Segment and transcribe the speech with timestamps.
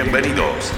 [0.00, 0.70] Bienvenidos.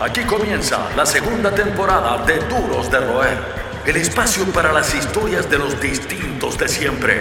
[0.00, 3.38] Aquí comienza la segunda temporada de Duros de Roer,
[3.86, 7.18] el espacio para las historias de los distintos de siempre.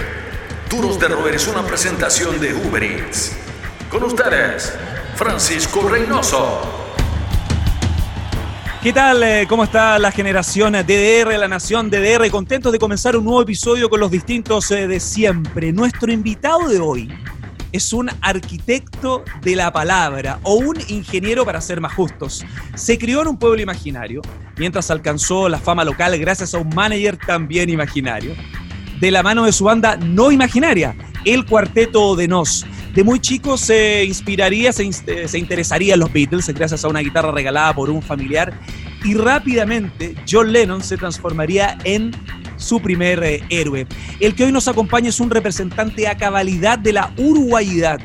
[0.72, 3.38] Duros de Roer es una presentación de Uber Eats.
[3.92, 4.74] Con ustedes,
[5.14, 6.62] Francisco Reynoso.
[8.82, 9.22] ¿Qué tal?
[9.22, 12.28] Eh, ¿Cómo está la generación DDR, la nación DDR?
[12.32, 15.72] Contentos de comenzar un nuevo episodio con los distintos eh, de siempre.
[15.74, 17.14] Nuestro invitado de hoy
[17.72, 22.46] es un arquitecto de la palabra o un ingeniero para ser más justos.
[22.76, 24.22] Se crió en un pueblo imaginario,
[24.58, 28.36] mientras alcanzó la fama local gracias a un manager también imaginario.
[29.00, 30.96] De la mano de su banda no imaginaria,
[31.26, 32.66] el Cuarteto de Nos.
[32.94, 37.32] De muy chico se inspiraría, se, se interesaría en los Beatles gracias a una guitarra
[37.32, 38.54] regalada por un familiar
[39.04, 42.12] y rápidamente John Lennon se transformaría en
[42.58, 43.88] su primer eh, héroe.
[44.20, 48.00] El que hoy nos acompaña es un representante a cabalidad de la uruguayidad,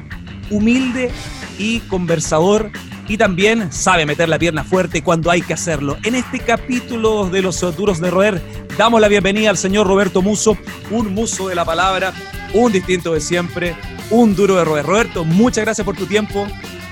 [0.50, 1.10] humilde
[1.58, 2.70] y conversador
[3.08, 5.98] y también sabe meter la pierna fuerte cuando hay que hacerlo.
[6.04, 8.40] En este capítulo de los duros de roer
[8.79, 10.56] damos la bienvenida al señor Roberto Muso,
[10.90, 12.12] un muso de la palabra,
[12.54, 13.76] un distinto de siempre,
[14.10, 14.86] un duro de roer.
[14.86, 16.46] Roberto, muchas gracias por tu tiempo.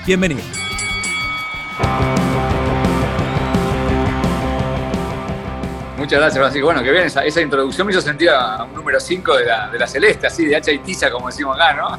[0.07, 0.43] Bienvenido.
[6.03, 6.67] Muchas gracias, Francisco.
[6.67, 10.27] Bueno, que bien, esa, introducción me hizo sentir a un número 5 de la, celeste,
[10.27, 11.97] así, de hacha y tiza, como decimos acá, ¿no?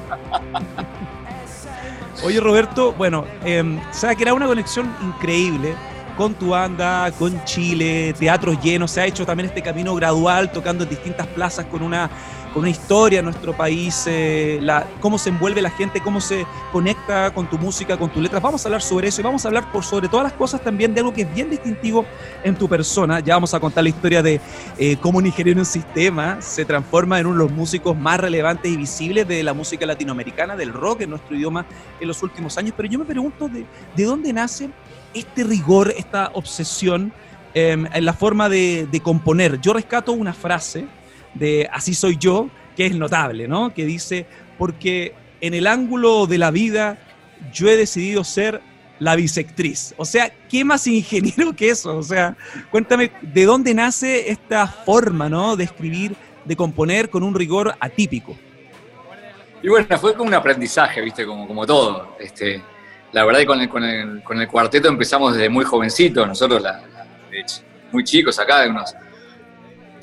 [2.26, 5.74] Oye, Roberto, bueno, eh, sabes que era una conexión increíble
[6.16, 10.84] con tu banda, con Chile, teatros llenos, se ha hecho también este camino gradual, tocando
[10.84, 12.10] en distintas plazas con una
[12.54, 14.62] con una historia en nuestro país, eh,
[15.02, 18.42] cómo se envuelve la gente, cómo se conecta con tu música, con tus letras.
[18.42, 20.94] Vamos a hablar sobre eso y vamos a hablar por sobre todas las cosas también
[20.94, 22.06] de algo que es bien distintivo
[22.44, 23.20] en tu persona.
[23.22, 24.40] Ya vamos a contar la historia de
[24.78, 28.72] eh, cómo un ingeniero en sistema se transforma en uno de los músicos más relevantes
[28.72, 31.66] y visibles de la música latinoamericana, del rock en nuestro idioma
[32.00, 32.76] en los últimos años.
[32.78, 34.70] Pero yo me pregunto de, de dónde nace
[35.14, 37.14] este rigor, esta obsesión
[37.54, 39.60] em, en la forma de, componer.
[39.62, 40.86] Yo rescato una frase
[41.34, 43.74] de Así soy yo, que es notable, ¿no?
[43.74, 44.26] Que dice,
[44.58, 46.98] porque en el ángulo de la vida
[47.52, 48.62] yo he decidido ser
[49.00, 49.94] la bisectriz.
[49.98, 51.98] O sea, ¿qué más ingeniero que eso?
[51.98, 52.36] O sea,
[52.72, 55.56] cuéntame, ¿de dónde nace esta forma, ¿no?
[55.56, 56.16] De escribir,
[56.46, 58.36] de componer con un rigor atípico.
[59.62, 61.26] Y bueno, fue como un aprendizaje, ¿viste?
[61.26, 62.16] Como, como todo.
[62.20, 62.62] Este,
[63.14, 66.62] la verdad que con el, con, el, con el cuarteto empezamos desde muy jovencitos, nosotros
[66.62, 66.84] la,
[67.92, 68.94] muy chicos acá, de unos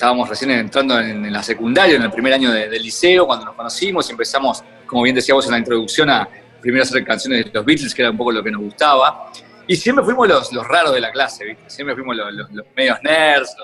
[0.00, 4.09] estábamos recién entrando en, la secundaria, en el primer año del liceo, cuando nos conocimos
[4.09, 6.26] y empezamos, como bien decíamos en la introducción, a
[6.59, 9.31] primero hacer canciones de los Beatles, que era un poco lo que nos gustaba.
[9.66, 11.69] Y siempre fuimos los, los raros de la clase, ¿viste?
[11.69, 13.54] Siempre fuimos los, los, medios nerds,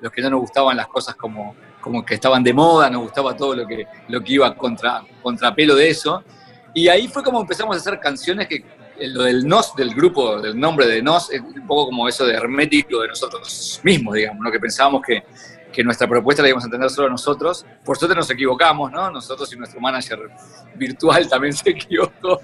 [0.00, 3.36] los, que no nos gustaban las cosas como, como que estaban de moda, nos gustaba
[3.36, 6.22] todo lo que, lo que iba contra, contrapelo de eso.
[6.76, 8.62] Y ahí fue como empezamos a hacer canciones que
[9.00, 12.34] lo del NOS, del grupo, del nombre de NOS, es un poco como eso de
[12.34, 14.52] hermético de nosotros mismos, digamos, ¿no?
[14.52, 15.24] que pensábamos que
[15.76, 17.66] que nuestra propuesta la íbamos a entender solo nosotros.
[17.84, 19.10] Por suerte nos equivocamos, ¿no?
[19.10, 20.18] Nosotros y nuestro manager
[20.74, 22.40] virtual también se equivocó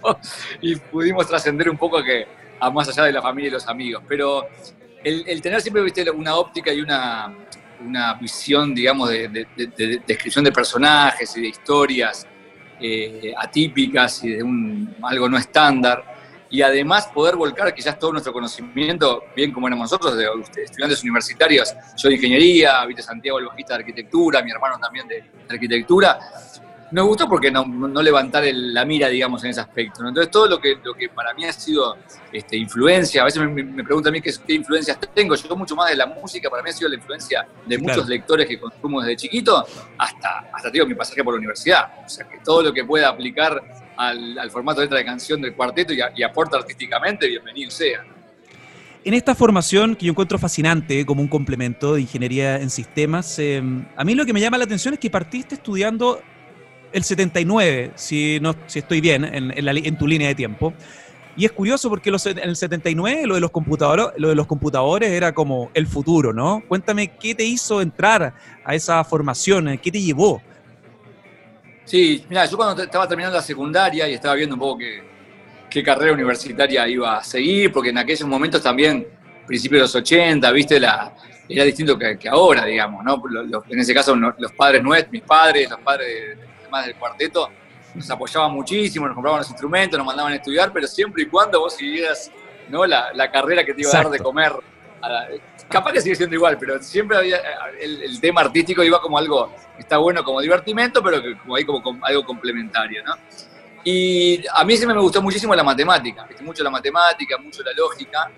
[0.60, 2.26] y pudimos trascender un poco a, que,
[2.60, 4.02] a más allá de la familia y los amigos.
[4.06, 4.46] Pero
[5.02, 7.34] el, tener siempre ¿viste, una óptica y una,
[7.80, 9.46] una visión, digamos, de,
[10.06, 12.26] descripción de personajes y de historias
[12.82, 16.12] eh, atípicas y de un, algo no estándar,
[16.52, 20.26] y además poder volcar quizás todo nuestro conocimiento, bien como éramos nosotros, de
[20.62, 25.24] estudiantes universitarios, yo de ingeniería, Vite Santiago, el bajista de arquitectura, mi hermano también de,
[25.48, 26.18] arquitectura.
[26.92, 30.06] Nos gustó porque no, no levantar la mira, digamos, en ese aspecto.
[30.06, 31.96] Entonces, todo lo que, lo que para mí ha sido
[32.30, 35.34] este, influencia, a veces me, me preguntan a mí qué, qué, influencias tengo.
[35.34, 38.46] Yo mucho más de la música, para mí ha sido la influencia de muchos lectores
[38.46, 39.64] que consumo desde chiquito,
[39.96, 41.92] hasta, hasta digo, mi pasaje por la universidad.
[42.04, 43.62] O sea, que todo lo que pueda aplicar
[43.96, 48.04] al, formato de letra de canción del cuarteto y, aporta artísticamente, bienvenido sea.
[49.04, 53.84] En esta formación que yo encuentro fascinante como un complemento de ingeniería en sistemas, em,
[53.96, 56.22] a mí lo que me llama la atención es que partiste estudiando
[56.92, 60.74] el 79, si, no, si estoy bien en, en, tu línea de tiempo.
[61.36, 64.46] Y es curioso porque los, en el 79 lo de, los computadores, lo de los
[64.46, 66.62] computadores era como el futuro, ¿no?
[66.68, 68.34] Cuéntame qué te hizo entrar
[68.64, 70.42] a esa formación, qué te llevó.
[71.84, 74.78] Sí, mira, yo cuando estaba terminando la secundaria y estaba viendo un poco
[75.70, 79.06] qué, carrera universitaria iba a seguir, porque en aquellos momentos también,
[79.46, 81.14] principios de los 80, viste, la,
[81.48, 83.22] era distinto que, ahora, digamos, ¿no?
[83.68, 86.38] en ese caso, los padres nuestros, mis padres, los padres
[86.80, 87.50] del cuarteto,
[87.94, 91.60] nos apoyaban muchísimo, nos compraban los instrumentos, nos mandaban a estudiar, pero siempre y cuando
[91.60, 92.30] vos siguieras
[92.68, 92.86] ¿no?
[92.86, 94.52] la, la carrera que te iba a dar de comer.
[95.68, 97.40] capaz que sigue siendo igual, pero siempre había
[97.80, 101.98] el, tema artístico iba como algo está bueno como divertimento, pero que como ahí como,
[102.02, 103.14] algo complementario, ¿no?
[103.84, 108.30] Y a mí siempre me gustó muchísimo la matemática, mucho la matemática, mucho la lógica.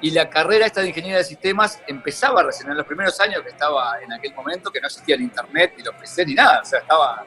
[0.00, 3.48] Y la carrera esta de ingeniería de sistemas empezaba recién en los primeros años que
[3.50, 6.60] estaba en aquel momento, que no existía el internet, ni los PC, ni nada.
[6.62, 7.26] O sea, estaba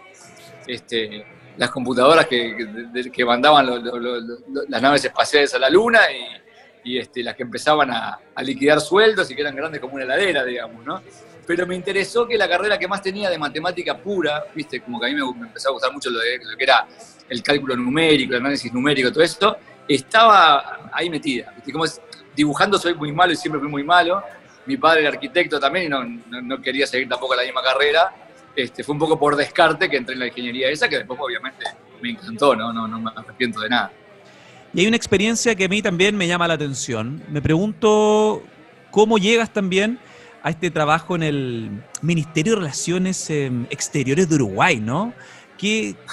[0.74, 1.26] este,
[1.58, 2.56] las computadoras que,
[3.12, 3.68] que mandaban
[4.68, 8.80] las naves espaciales a la luna y, y este, las que empezaban a, a, liquidar
[8.80, 11.02] sueldos y que eran grandes como una heladera, digamos, ¿no?
[11.46, 15.08] Pero me interesó que la carrera que más tenía de matemática pura, viste, como que
[15.08, 16.88] a mí me, empezó a gustar mucho lo, de, lo que era
[17.28, 19.58] el cálculo numérico, el análisis numérico, todo esto,
[19.88, 21.52] estaba ahí metida.
[21.56, 21.72] ¿viste?
[21.72, 22.00] Como es,
[22.36, 24.24] dibujando soy muy malo y siempre fui muy malo.
[24.66, 26.04] Mi padre era arquitecto también y no,
[26.42, 28.14] no, quería seguir tampoco la misma carrera.
[28.64, 31.66] Este, fue un poco por descarte que entré en la ingeniería esa, que después obviamente
[32.02, 32.74] me encantó, ¿no?
[32.74, 33.92] No, no me arrepiento de nada.
[34.74, 37.24] Y hay una experiencia que a mí también me llama la atención.
[37.30, 38.44] Me pregunto
[38.92, 40.00] cómo llegas también
[40.44, 41.70] a este trabajo en el
[42.02, 45.14] Ministerio de Relaciones em, Exteriores de Uruguay, ¿no?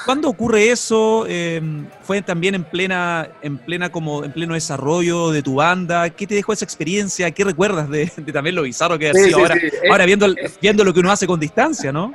[0.05, 1.25] ¿Cuándo ocurre eso?
[1.29, 6.11] Em, ¿Fue también en plena, en plena como en pleno desarrollo de tu banda?
[6.11, 7.31] ¿Qué te dejó esa experiencia?
[7.31, 9.57] ¿Qué recuerdas de, también lo bizarro que ha sido ahora,
[9.89, 12.13] ahora viendo, viendo lo que uno hace con distancia, ¿no?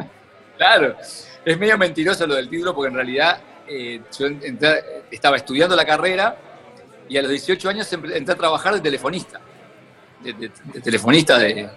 [0.61, 0.95] Claro,
[1.43, 4.27] es medio mentiroso lo del título porque en realidad eh, yo
[5.09, 6.37] estaba estudiando la carrera
[7.09, 9.41] y a los 18 años entré a trabajar de telefonista,
[10.21, 10.51] de
[10.83, 11.67] telefonista de,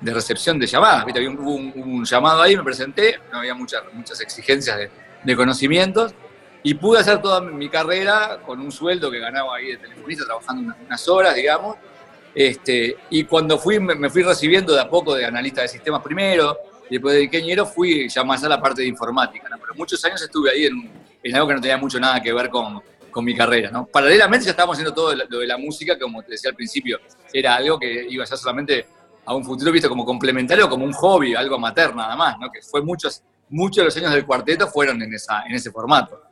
[0.00, 1.04] de recepción de llamadas.
[1.04, 1.18] ¿viste?
[1.18, 4.88] Había un, un, llamado ahí, me presenté, no había muchas, muchas exigencias
[5.24, 6.14] de, conocimientos
[6.62, 10.76] y pude hacer toda mi carrera con un sueldo que ganaba ahí de telefonista, trabajando
[10.86, 11.76] unas, horas, digamos.
[12.32, 16.56] Este, y cuando fui, me, fui recibiendo de a poco de analista de sistemas primero,
[16.88, 20.22] y después de ingeniero fui ya más a la parte de informática, pero muchos años
[20.22, 20.90] estuve ahí en,
[21.22, 22.80] en, algo que no tenía mucho nada que ver con,
[23.10, 23.70] con mi carrera.
[23.90, 26.98] Paralelamente ya estábamos haciendo todo lo de la música, como te decía al principio,
[27.32, 28.86] era algo que iba a ser solamente
[29.24, 32.50] a un futuro visto como complementario, como un hobby, algo materno nada más, ¿no?
[32.50, 36.22] que fue muchos, muchos de los años del cuarteto fueron en, esa, en ese formato.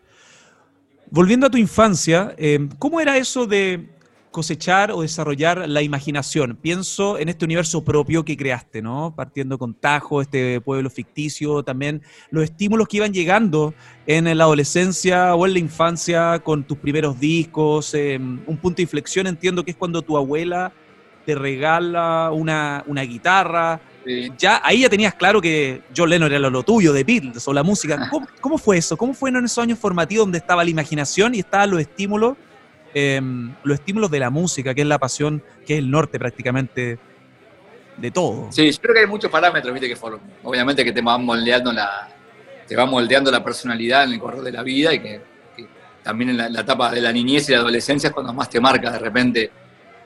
[1.10, 3.95] Volviendo a tu infancia, eh, ¿cómo era eso de
[4.36, 6.58] cosechar o desarrollar la imaginación?
[6.60, 9.14] Pienso en este universo propio que creaste, ¿no?
[9.16, 13.72] Partiendo con Tajo, este pueblo ficticio, también los estímulos que iban llegando
[14.06, 18.82] en la adolescencia o en la infancia con tus primeros discos, eh, un punto de
[18.82, 20.70] inflexión entiendo que es cuando tu abuela
[21.24, 23.80] te regala una, guitarra.
[24.36, 27.62] Ya, ahí ya tenías claro que John Lennon era lo, tuyo, de Beatles o la
[27.62, 28.10] música.
[28.42, 28.98] ¿Cómo, fue eso?
[28.98, 32.36] ¿Cómo fue en esos años formativos donde estaba la imaginación y estaban los estímulos,
[32.98, 36.98] em, los estímulos de la música, que es la pasión, que es el norte prácticamente
[37.98, 38.50] de todo?
[38.50, 39.98] Sí, yo creo que hay muchos parámetros, viste, que
[40.42, 42.08] obviamente que te van moldeando la,
[42.66, 45.20] te va moldeando la personalidad en el correr de la vida y que,
[46.02, 48.90] también en la, etapa de la niñez y la adolescencia es cuando más te marca
[48.90, 49.50] de repente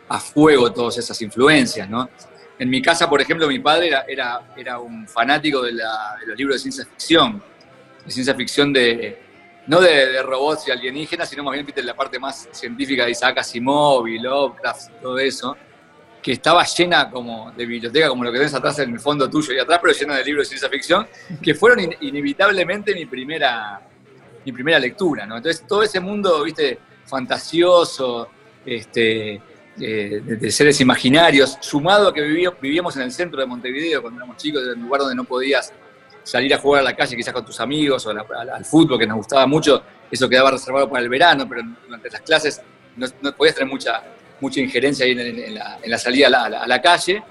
[0.08, 2.10] a fuego todas esas influencias, ¿no?
[2.58, 5.74] En mi casa, por ejemplo, mi padre era, era, un fanático de,
[6.26, 7.40] los libros de ciencia ficción,
[8.04, 9.29] de ciencia ficción de,
[9.66, 14.06] no de, robots y alienígenas, sino más bien la parte más científica de Isaac Asimov
[14.08, 15.56] y Lovecraft, todo eso,
[16.22, 19.54] que estaba llena como de biblioteca, como lo que tenés atrás en el fondo tuyo
[19.54, 21.06] y atrás, pero llena de libros de ciencia ficción,
[21.42, 23.80] que fueron inevitablemente mi primera,
[24.44, 25.36] mi primera lectura, ¿no?
[25.36, 28.28] Entonces, todo ese mundo, viste, fantasioso,
[28.64, 29.40] este,
[29.76, 32.22] de, seres imaginarios, sumado a que
[32.60, 35.72] vivíamos en el centro de Montevideo cuando éramos chicos, en un lugar donde no podías
[36.22, 39.18] salir a jugar a la calle quizás con tus amigos o al, fútbol que nos
[39.18, 42.60] gustaba mucho, eso quedaba reservado para el verano, pero durante las clases
[42.96, 43.06] no,
[43.36, 44.02] podías tener mucha,
[44.40, 47.22] mucha injerencia ahí en, la, salida a la, calle.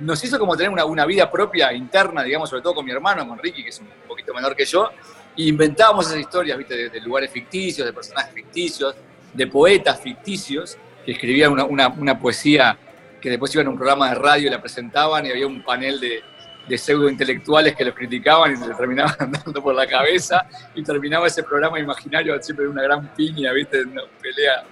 [0.00, 3.38] Nos hizo como tener una, vida propia, interna, digamos, sobre todo con mi hermano, con
[3.38, 4.90] Ricky, que es un poquito menor que yo,
[5.36, 6.90] e inventábamos esas historias, ¿viste?
[6.90, 8.94] de lugares ficticios, de personajes ficticios,
[9.32, 12.76] de poetas ficticios, que escribían una, una, una, poesía
[13.20, 16.00] que después iban a un programa de radio y la presentaban y había un panel
[16.00, 16.22] de,
[16.68, 20.82] de pseudo intelectuales que los criticaban y se les terminaban andando por la cabeza y
[20.82, 23.82] terminaba ese programa imaginario siempre de una gran piña, ¿viste?
[23.82, 24.64] Una pelea.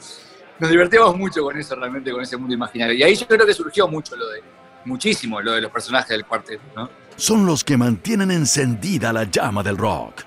[0.59, 2.95] Nos divertíamos mucho con eso realmente, con ese mundo imaginario.
[2.95, 4.43] Y ahí yo creo que surgió mucho lo de,
[4.85, 6.91] muchísimo lo de los personajes del cuarteto, ¿no?
[7.17, 10.23] Son los que mantienen encendida la llama del rock.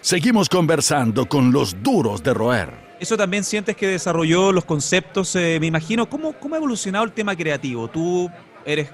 [0.00, 2.88] Seguimos conversando con los duros de roer.
[3.00, 6.08] Eso también sientes que desarrolló los conceptos, eh, me imagino.
[6.08, 7.88] ¿Cómo, ¿Cómo ha evolucionado el tema creativo?
[7.88, 8.30] Tú
[8.68, 8.90] eres,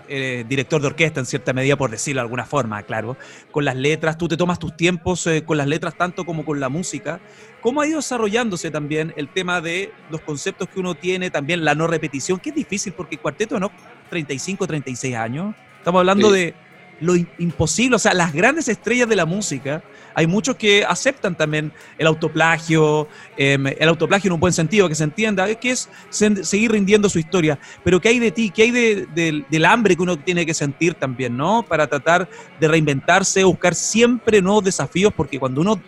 [0.49, 3.17] director de orquesta en cierta medida, por decirlo de alguna forma, claro.
[3.51, 6.61] Con las letras, tú te tomas tus tiempos eh, con las letras tanto como con
[6.61, 7.21] la música.
[7.61, 11.75] ¿Cómo ha ido desarrollándose también el tema de los conceptos que uno tiene, también la
[11.75, 13.71] no repetición, que es difícil porque el cuarteto no
[14.11, 15.55] 35, 36 años.
[15.79, 16.55] Estamos hablando de
[17.01, 19.83] lo imposible, o sea, las grandes estrellas de la música
[20.15, 24.95] hay muchos que aceptan también el autoplagio, em, el autoplagio en un buen sentido, que
[24.95, 27.59] se entienda, que es seguir rindiendo su historia.
[27.83, 28.51] Pero ¿qué hay de ti?
[28.51, 31.65] ¿Qué hay del hambre que uno tiene que sentir también, ¿no?
[31.65, 32.29] Para tratar
[32.61, 35.81] de reinventarse, buscar siempre nuevos desafíos, porque cuando uno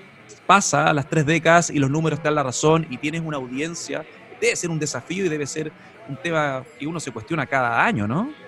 [0.47, 4.05] pasa a las tres décadas y los números están la razón y tienes una audiencia,
[4.41, 5.73] debe ser un desafío y debe ser
[6.09, 8.46] un tema que uno se cuestiona cada año, ¿no?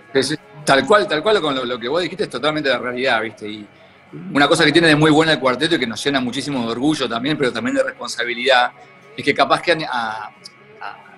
[0.64, 3.48] Tal cual, tal cual con lo, que vos dijiste es totalmente la realidad, ¿viste?
[3.48, 3.66] Y
[4.32, 6.72] una cosa que tiene de muy buena el cuarteto y que nos llena muchísimo de
[6.72, 8.72] orgullo también, pero también de responsabilidad,
[9.16, 10.30] es que capaz que a,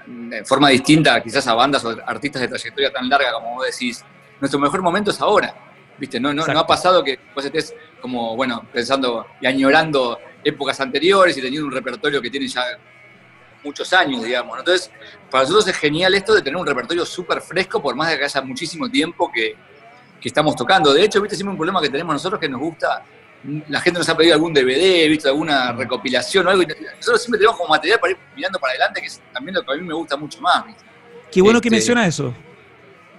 [0.06, 4.04] en forma distinta quizás a bandas o artistas de trayectoria tan larga como vos decís,
[4.40, 5.54] nuestro mejor momento es ahora.
[5.98, 6.18] ¿Viste?
[6.18, 11.36] No, no, no ha pasado que vos estés como, bueno, pensando y añorando épocas anteriores
[11.36, 12.64] y teniendo un repertorio que tiene ya
[13.62, 14.58] muchos años, digamos.
[14.58, 14.90] Entonces,
[15.30, 18.24] para nosotros es genial esto de tener un repertorio súper fresco, por más de que
[18.24, 19.54] haya muchísimo tiempo que,
[20.20, 20.92] que, estamos tocando.
[20.92, 23.04] De hecho, viste, siempre un problema que tenemos nosotros que nos gusta,
[23.68, 27.38] la gente nos ha pedido algún DVD, visto alguna recopilación o algo, y nosotros siempre
[27.38, 29.82] tenemos como material para ir mirando para adelante, que es también lo que a mí
[29.82, 30.66] me gusta mucho más.
[30.66, 30.84] ¿viste?
[31.30, 32.34] Qué bueno que este, menciona eso.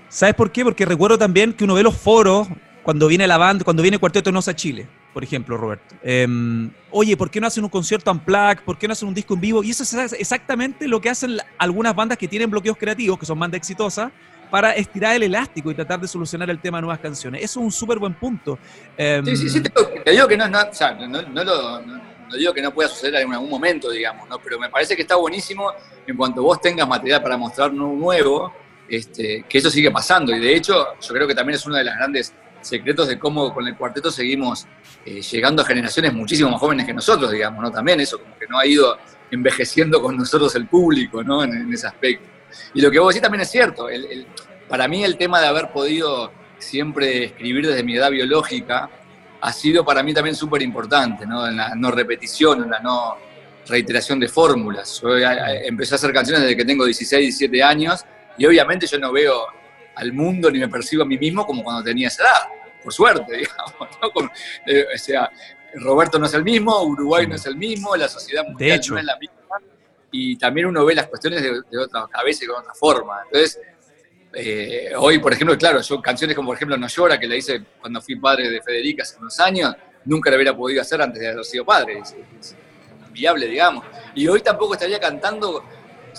[0.09, 0.63] ¿Sabes por qué?
[0.63, 2.47] Porque recuerdo también que uno ve los foros
[2.83, 5.95] cuando viene la banda, cuando viene Cuarteto Nosa a Chile, por ejemplo, Roberto.
[6.03, 8.63] Em, oye, ¿por qué no hacen un concierto unplugged?
[8.63, 9.63] ¿Por qué no hacen un disco en vivo?
[9.63, 13.37] Y eso es exactamente lo que hacen algunas bandas que tienen bloqueos creativos, que son
[13.37, 14.11] bandas exitosas,
[14.49, 17.41] para estirar el elástico y tratar de solucionar el tema de nuevas canciones.
[17.43, 18.59] Eso es un súper buen punto.
[18.97, 21.21] Em, sí, sí, sí, te, digo que no, no, o sea, no,
[22.37, 24.39] digo que no pueda suceder en algún momento, digamos, ¿no?
[24.39, 25.71] pero me parece que está buenísimo
[26.05, 28.53] en cuanto vos tengas material para mostrar nuevo,
[28.89, 30.35] este, que eso sigue pasando.
[30.35, 33.53] Y de hecho, yo creo que también es una de las grandes secretos de cómo
[33.53, 34.67] con el cuarteto seguimos
[35.05, 37.71] eh, llegando a generaciones muchísimo más jóvenes que nosotros, digamos, ¿no?
[37.71, 38.97] También eso, como que no ha ido
[39.31, 41.43] envejeciendo con nosotros el público, ¿no?
[41.43, 42.27] En, ese aspecto.
[42.73, 43.87] Y lo que vos decís también es cierto.
[44.67, 48.89] para mí el tema de haber podido siempre escribir desde mi edad biológica
[49.41, 51.47] ha sido para mí también súper importante, ¿no?
[51.47, 53.17] En la no repetición, en la no
[53.67, 55.01] reiteración de fórmulas.
[55.01, 58.05] Yo eh, eh, empecé a hacer canciones desde que tengo 16, 17 años
[58.37, 59.47] y obviamente yo no veo
[59.95, 62.41] al mundo ni me percibo a mí mismo como cuando tenía esa edad,
[62.83, 64.31] por suerte, digamos.
[64.65, 65.29] Eh, o sea,
[65.75, 69.05] Roberto no es el mismo, Uruguay no es el mismo, la sociedad mundial no es
[69.05, 69.35] la misma.
[70.11, 73.21] Y también uno ve las cuestiones de, otra cabeza y con otra forma.
[73.25, 73.59] Entonces,
[74.33, 77.63] eh, hoy, por ejemplo, claro, yo canciones como por ejemplo No llora, que la hice
[77.79, 79.73] cuando fui padre de Federica hace unos años,
[80.05, 81.99] nunca la hubiera podido hacer antes de haber sido padre.
[81.99, 82.55] Es, es
[83.11, 83.85] viable, digamos.
[84.15, 85.63] Y hoy tampoco estaría cantando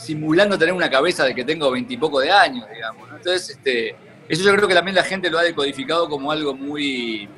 [0.04, 3.09] simulando tener una cabeza de que tengo veintipoco de años, digamos.
[3.16, 3.94] Entonces, este,
[4.28, 7.28] eso yo creo que también la gente lo ha decodificado como algo muy,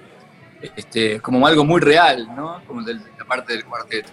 [0.61, 2.62] este, como algo muy real, ¿no?
[2.66, 4.11] Como la parte del cuarteto.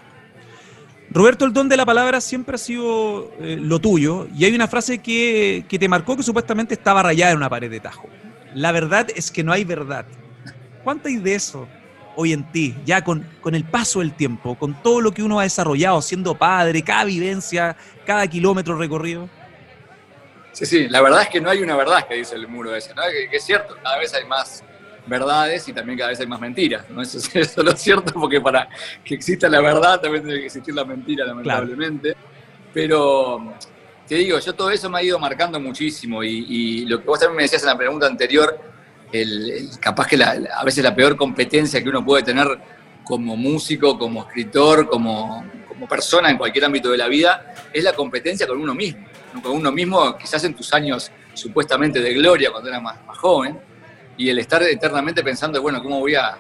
[1.10, 4.68] Roberto, el don de la palabra siempre ha sido eh, lo tuyo, y hay una
[4.68, 8.08] frase que, que te marcó que supuestamente estaba rayada en una pared de tajo.
[8.54, 10.06] La verdad es que no hay verdad.
[10.84, 11.68] ¿Cuánto hay de eso?
[12.16, 15.40] Hoy en ti, ya con, con el paso del tiempo, con todo lo que uno
[15.40, 17.76] ha desarrollado siendo padre, cada vivencia,
[18.06, 19.30] cada kilómetro recorrido?
[20.52, 22.94] Sí, sí, la verdad es que no hay una verdad que dice el muro ese,
[22.94, 23.02] ¿no?
[23.04, 24.64] que, es cierto, cada vez hay más
[25.08, 27.02] verdades y también cada vez hay más mentiras, ¿no?
[27.02, 28.68] Eso, es lo cierto porque para
[29.04, 32.16] que exista la verdad también tiene que existir la mentira, lamentablemente.
[32.74, 33.54] Pero
[34.08, 37.20] te digo, yo todo eso me ha ido marcando muchísimo y, y, lo que vos
[37.20, 38.60] también me decías en la pregunta anterior,
[39.12, 42.48] el, capaz que a veces la peor competencia que uno puede tener
[43.04, 47.94] como músico, como escritor, como, como persona en cualquier ámbito de la vida, es la
[47.94, 49.06] competencia con uno mismo.
[49.42, 53.60] Con uno mismo, quizás en tus años supuestamente de gloria, cuando eras más, más joven,
[54.18, 56.38] y el estar eternamente pensando, bueno, ¿cómo voy a,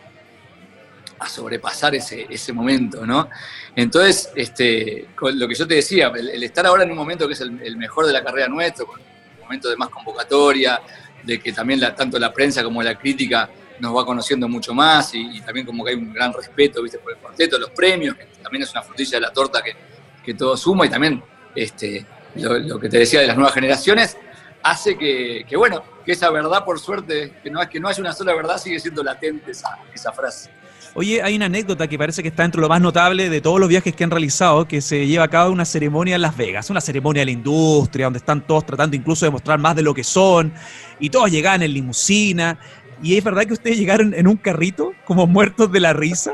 [1.19, 3.29] a sobrepasar ese, ese, momento, ¿no?
[3.75, 7.41] Entonces, este, lo que yo te decía, el, estar ahora en un momento que es
[7.41, 10.81] el, el mejor de la carrera nuestro, un momento de más convocatoria,
[11.23, 13.49] de que también la, tanto la prensa como la crítica
[13.79, 16.99] nos va conociendo mucho más y, también como que hay un gran respeto ¿viste?
[16.99, 19.75] por el cuarteto, los premios, que también es una frutilla de la torta que,
[20.23, 21.23] que todo suma y también
[21.55, 24.17] este, lo, que te decía de las nuevas generaciones
[24.63, 28.13] hace que, que, bueno, que esa verdad por suerte, que no, que no haya una
[28.13, 30.51] sola verdad, sigue siendo latente esa, esa frase.
[30.93, 33.69] Oye, hay una anécdota que parece que está entre lo más notable de todos los
[33.69, 36.81] viajes que han realizado, que se lleva a cabo una ceremonia en Las Vegas, una
[36.81, 40.03] ceremonia de la industria, donde están todos tratando incluso de mostrar más de lo que
[40.03, 40.51] son,
[40.99, 42.59] y todos llegaban en limusina,
[43.01, 46.33] y es verdad que ustedes llegaron en un carrito, como muertos de la risa.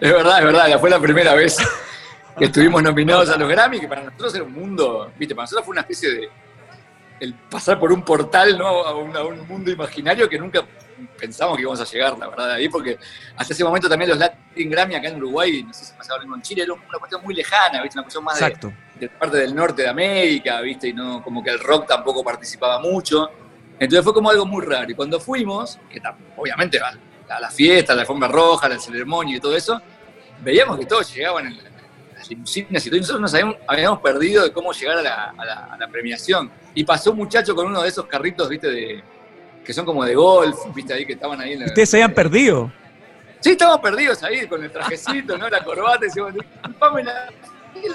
[0.00, 1.58] Es verdad, es verdad, fue la primera vez
[2.36, 5.64] que estuvimos nominados a los Grammy, que para nosotros era un mundo, viste, para nosotros
[5.64, 6.28] fue una especie de
[7.20, 8.66] el pasar por un portal, ¿no?
[8.66, 10.64] a un mundo imaginario que nunca
[11.18, 12.98] pensamos que íbamos a llegar, la verdad, ahí, porque
[13.36, 16.24] hasta ese momento también los Latin Grammy acá en Uruguay, no sé si pasaba lo
[16.24, 17.98] mismo en Chile, era una cuestión muy lejana, ¿viste?
[17.98, 20.88] Una cuestión más de, parte del norte de América, ¿viste?
[20.88, 23.30] Y no, como que el rock tampoco participaba mucho.
[23.78, 24.90] Entonces fue como algo muy raro.
[24.90, 26.00] Y cuando fuimos, que
[26.36, 29.80] obviamente a, la fiesta, a la alfombra roja, a la ceremonia y todo eso,
[30.42, 31.58] veíamos que todos llegaban en
[32.16, 33.34] las limusinas y todo, y nosotros nos
[33.66, 35.34] habíamos, perdido de cómo llegar a la,
[35.72, 36.50] a la premiación.
[36.74, 38.70] Y pasó un muchacho con uno de esos carritos, ¿viste?
[38.70, 39.13] De,
[39.64, 42.70] que son como de golf, viste ahí que estaban ahí en Ustedes se habían perdido.
[43.40, 45.48] Sí, estamos perdidos ahí con el trajecito, ¿no?
[45.48, 47.30] La corbata, y decimos, disculpame la,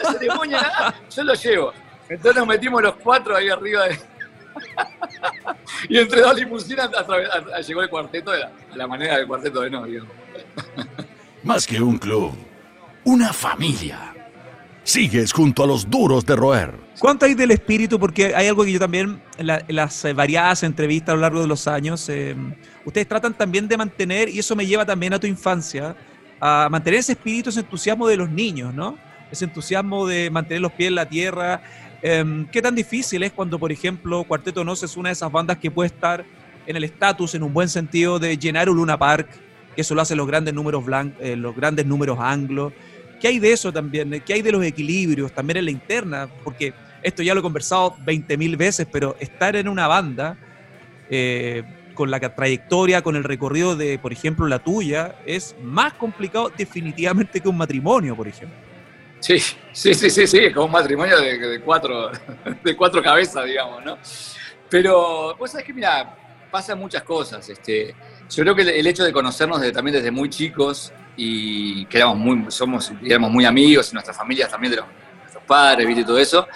[0.03, 0.95] la ceremonia, nada.
[1.09, 1.73] yo lo llevo.
[2.09, 3.99] Entonces nos metimos los cuatro ahí arriba de...
[5.89, 6.89] y entre dos limusinas
[7.67, 8.45] llegó el cuarteto de
[8.75, 9.85] la, manera del cuarteto de no,
[11.43, 12.35] Más que un club,
[13.05, 14.13] una familia.
[14.83, 16.88] Sigues junto a los duros de roer.
[16.99, 17.97] ¿Cuánto hay del espíritu?
[17.97, 21.47] Porque hay algo que yo también, en, las eh, variadas entrevistas a lo largo de
[21.47, 22.35] los años, eh,
[22.83, 25.95] ustedes tratan también de mantener, y eso me lleva también a tu infancia,
[26.41, 28.97] a mantener ese espíritu, ese entusiasmo de los niños, ¿no?
[29.31, 31.61] Ese entusiasmo de mantener los pies en la tierra.
[32.01, 35.57] Em, ¿Qué tan difícil es cuando, por ejemplo, Cuarteto Nos es una de esas bandas
[35.57, 36.25] que puede estar
[36.67, 39.29] en el estatus, en un buen sentido, de llenar un Luna Park,
[39.73, 40.83] que eso lo hacen los grandes números
[41.21, 42.73] eh, los grandes números anglos?
[43.21, 44.21] ¿Qué hay de eso también?
[44.25, 46.29] ¿Qué hay de los equilibrios también en la interna?
[46.43, 50.37] Porque esto ya lo he conversado 20.000 veces, pero estar en una banda
[51.09, 51.63] eh,
[51.93, 57.41] con la trayectoria, con el recorrido de, por ejemplo, la tuya, es más complicado definitivamente
[57.41, 58.57] que un matrimonio, por ejemplo.
[59.19, 59.37] Sí,
[59.73, 62.09] sí, sí, sí, sí, como un matrimonio de, cuatro,
[62.63, 63.97] de cuatro cabezas, digamos, ¿no?
[64.69, 66.15] Pero, vos sabés que, mira,
[66.49, 67.47] pasan muchas cosas.
[67.49, 67.93] Este,
[68.29, 72.45] yo creo que el, hecho de conocernos también desde muy chicos y que éramos muy,
[72.49, 74.85] somos, éramos muy amigos y nuestras familias también de, los,
[75.19, 76.01] nuestros padres, ¿viste?
[76.03, 76.47] Y todo eso,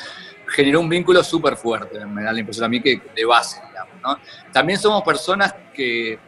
[0.53, 4.19] generó un vínculo súper fuerte, me da la impresión a mí que de base, digamos.
[4.51, 6.19] También somos personas que,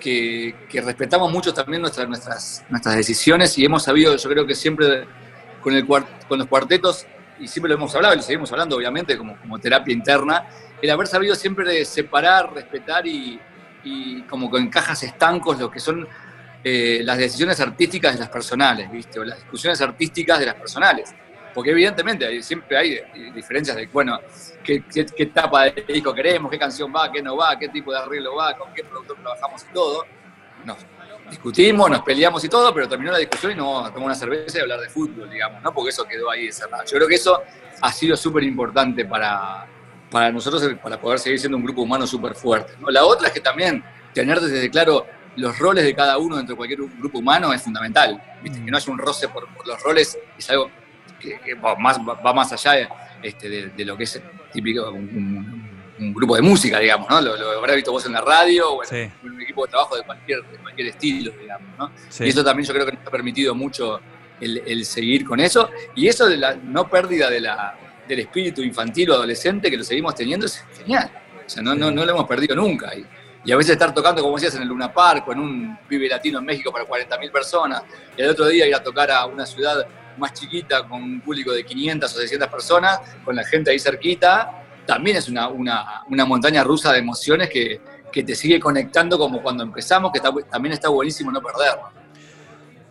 [0.00, 5.06] que, respetamos mucho también nuestras, nuestras, nuestras decisiones y hemos sabido, yo creo que siempre
[5.62, 7.06] con, el, con los cuartetos,
[7.38, 10.46] y siempre lo hemos hablado y lo seguimos hablando, obviamente, como, como terapia interna,
[10.80, 13.40] el haber sabido siempre de separar, respetar y,
[13.84, 16.06] y como con cajas estancos lo que son
[16.64, 19.20] eh, las decisiones artísticas de las personales, ¿viste?
[19.20, 21.14] O las discusiones artísticas de las personales.
[21.56, 23.00] Porque evidentemente siempre hay
[23.34, 24.20] diferencias de, bueno,
[24.62, 27.98] qué, qué, etapa de disco queremos, qué canción va, qué no va, qué tipo de
[27.98, 30.04] arreglo va, con qué productor trabajamos y todo.
[30.66, 30.76] Nos
[31.30, 34.60] discutimos, nos peleamos y todo, pero terminó la discusión y no tomamos una cerveza y
[34.60, 35.72] hablar de fútbol, digamos, ¿no?
[35.72, 36.84] Porque eso quedó ahí cerrado.
[36.84, 37.42] Yo creo que eso
[37.80, 39.66] ha sido súper importante para,
[40.10, 42.74] para nosotros, para poder seguir siendo un grupo humano súper fuerte.
[42.78, 42.90] ¿no?
[42.90, 46.56] La otra es que también tener desde claro los roles de cada uno dentro de
[46.58, 48.22] cualquier grupo humano es fundamental.
[48.42, 50.70] Que no haya un roce por, los roles es algo
[51.18, 52.88] que, va, más, va más allá
[53.22, 54.20] este, de, lo que es
[54.52, 55.66] típico un,
[56.12, 57.20] grupo de música, digamos, ¿no?
[57.22, 60.42] Lo, habrás visto vos en la radio o en, un equipo de trabajo de cualquier,
[60.62, 61.90] cualquier estilo, digamos, ¿no?
[62.20, 64.00] Y eso también yo creo que nos ha permitido mucho
[64.40, 65.70] el, seguir con eso.
[65.94, 67.74] Y eso de la no pérdida de la,
[68.06, 71.10] del espíritu infantil o adolescente que lo seguimos teniendo es genial.
[71.46, 72.94] O sea, no, no, no lo hemos perdido nunca.
[72.94, 73.06] Y,
[73.46, 76.08] y a veces estar tocando, como decías, en el Luna Park o en un pibe
[76.08, 77.82] latino en México para 40.000 personas,
[78.16, 79.86] y el otro día ir a tocar a una ciudad
[80.18, 84.62] más chiquita con un público de 500 o 600 personas, con la gente ahí cerquita,
[84.86, 87.80] también es una, una, una montaña rusa de emociones que,
[88.12, 91.90] que, te sigue conectando como cuando empezamos, que también está buenísimo no perderlo.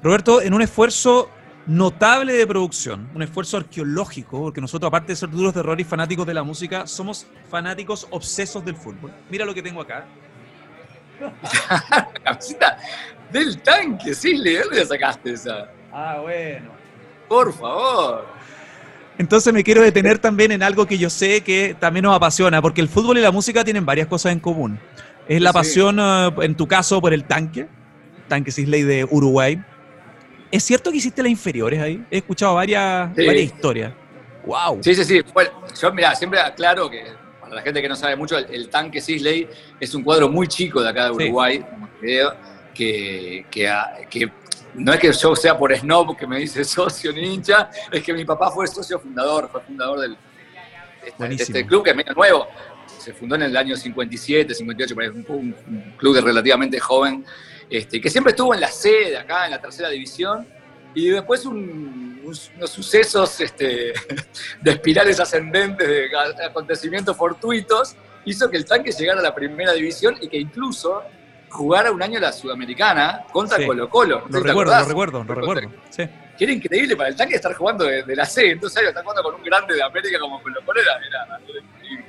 [0.04, 1.30] Roberto, en un esfuerzo
[1.68, 5.84] notable de producción, un esfuerzo arqueológico, porque nosotros, aparte de ser duros de error y
[5.84, 9.12] fanáticos de la música, somos fanáticos obsesos del fútbol.
[9.30, 10.06] Mira lo que tengo acá.
[11.90, 12.78] la camiseta
[13.32, 15.72] del tanque, sí, ¿de dónde sacaste esa?
[15.92, 16.75] Ah, bueno.
[17.28, 18.26] Por favor.
[19.18, 22.82] Entonces me quiero detener también en algo que yo sé que también nos apasiona, porque
[22.82, 24.78] el fútbol y la música tienen varias cosas en común.
[25.28, 27.68] Es la pasión, eh, en tu caso, por el tanque,
[28.28, 29.62] tanque Sisley de Uruguay.
[30.52, 32.04] ¿Es cierto que hiciste las inferiores ahí?
[32.12, 33.94] He escuchado varias, historias.
[34.46, 34.80] ¡Wow!
[34.82, 35.22] Sí, sí, sí.
[35.34, 37.04] Bueno, yo, mira, siempre aclaro que
[37.42, 39.48] para la gente que no sabe mucho, el, tanque Sisley
[39.80, 41.90] es un cuadro muy chico de acá de Uruguay, como
[42.74, 44.32] que, que,
[44.76, 48.14] no es que yo sea por snob que me dice socio ni hincha, es que
[48.14, 52.14] mi papá fue socio fundador, fue fundador del, de, este, este club que es medio
[52.14, 52.48] nuevo.
[53.00, 54.96] Se fundó en el año 57, 58,
[55.30, 57.26] un, un club de relativamente joven,
[57.70, 60.48] este, que siempre estuvo en la sede acá, en la tercera división,
[60.94, 63.94] y después unos sucesos este,
[64.62, 66.10] de espirales ascendentes, de
[66.44, 71.04] acontecimientos fortuitos, hizo que el tanque llegara a la primera división y que incluso
[71.56, 74.24] jugara un año la Sudamericana contra Colo Colo.
[74.30, 78.16] lo, recuerdo, lo recuerdo, lo recuerdo, Que era increíble para el tanque estar jugando de,
[78.16, 82.06] la C, entonces está jugando con un grande de América como Colo Colo, era, increíble.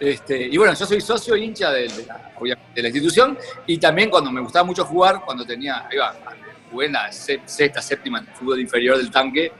[0.00, 1.88] Este, y bueno, yo soy socio hincha de,
[2.76, 6.14] la, institución y también cuando me gustaba mucho jugar, cuando tenía, ahí va,
[6.70, 9.50] jugué en la sexta, séptima en el fútbol inferior del tanque.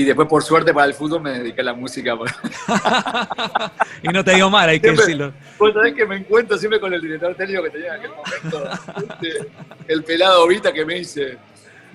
[0.00, 2.14] Y después, por suerte, para el fútbol me dediqué a la música.
[4.02, 5.34] y no te digo mal, hay que decirlo.
[5.58, 8.70] Vos sabés que me encuentro siempre con el director técnico que tenía en aquel momento,
[9.86, 11.36] el pelado Vita que me dice,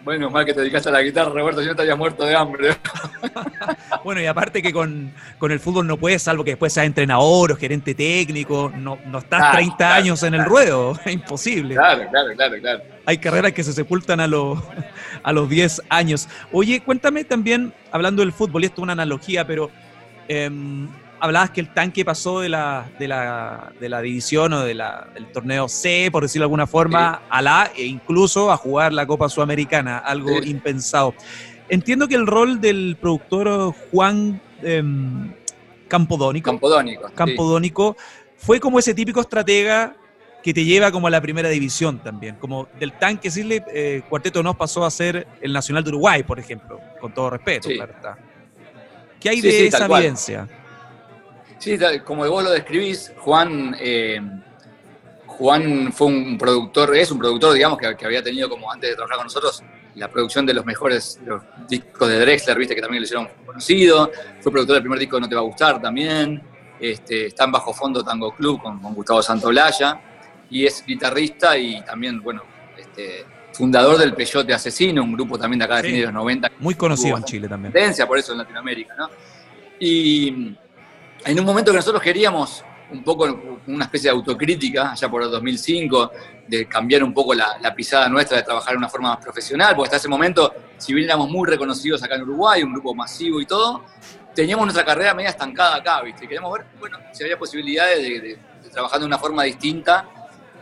[0.04, 2.78] bueno, mal que te dedicaste a la guitarra, Roberto, si no estarías muerto de hambre.
[4.04, 7.56] bueno, y aparte que con, el fútbol no puedes, salvo que después seas entrenador o
[7.56, 11.74] gerente técnico, no, no estás 30 años en el ruedo, es imposible.
[11.74, 12.84] Claro, claro, claro, claro.
[13.06, 14.60] Hay carreras que se sepultan a los,
[15.24, 16.28] a los 10 años.
[16.52, 19.70] Oye, cuéntame también, hablando del fútbol, y esto es una analogía, pero
[20.28, 20.88] em,
[21.20, 24.82] hablabas que el tanque pasó de la, de la, de la división o del
[25.34, 29.30] torneo C, por decirlo de alguna forma, a la e incluso a jugar la Copa
[29.30, 31.14] Sudamericana, algo impensado.
[31.70, 35.34] Entiendo que el rol del productor Juan em,
[35.88, 37.98] Campodónico, Campodónico, Campodónico
[38.38, 39.96] fue como ese típico estratega
[40.46, 42.36] que te lleva como a la primera división también.
[42.36, 46.38] Como del tanque, decirle, eh, Cuarteto Nos pasó a ser el Nacional de Uruguay, por
[46.38, 47.68] ejemplo, con todo respeto,
[49.20, 50.48] ¿Qué hay de esa evidencia?
[51.58, 54.22] Sí, como vos lo describís, Juan, eh,
[55.26, 59.18] Juan fue un productor, es un productor, digamos, que, había tenido como antes de trabajar
[59.18, 59.64] con nosotros
[59.96, 64.12] la producción de los mejores los discos de Drexler, viste, que también lo hicieron conocido.
[64.42, 66.40] Fue productor del primer disco No Te Va a Gustar también.
[66.80, 70.00] Este, está en Bajo Fondo Tango Club con, con Gustavo Santaolalla
[70.56, 72.42] y es guitarrista y también, bueno,
[72.78, 76.50] este, fundador del Peyote Asesino, un grupo también de acá de los 90.
[76.60, 77.74] Muy conocido en Chile también.
[78.08, 79.10] Por eso en Latinoamérica, ¿no?
[79.78, 80.56] Y
[81.26, 85.30] en un momento que nosotros queríamos un poco una especie de autocrítica, allá por el
[85.30, 86.12] 2005,
[86.48, 89.88] de cambiar un poco la, pisada nuestra, de trabajar de una forma más profesional, porque
[89.88, 93.46] hasta ese momento, si bien éramos muy reconocidos acá en Uruguay, un grupo masivo y
[93.46, 93.84] todo,
[94.34, 96.22] teníamos nuestra carrera media estancada acá, ¿viste?
[96.22, 100.08] queríamos ver, bueno, si había posibilidades de, de trabajar de una forma distinta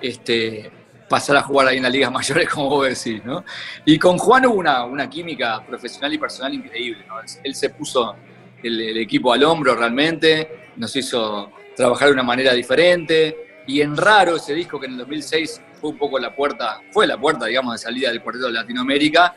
[0.04, 0.70] este,
[1.08, 3.44] pasar a jugar ahí en las ligas mayores, como vos decís, ¿no?
[3.86, 7.16] Y con Juan hubo una, una química profesional y personal increíble, ¿no?
[7.44, 8.16] Él se puso
[8.62, 14.36] el, equipo al hombro realmente, nos hizo trabajar de una manera diferente, y en Raro,
[14.36, 17.74] ese disco que en el 2006 fue un poco la puerta, fue la puerta, digamos,
[17.74, 19.36] de salida del cuarteto de Latinoamérica,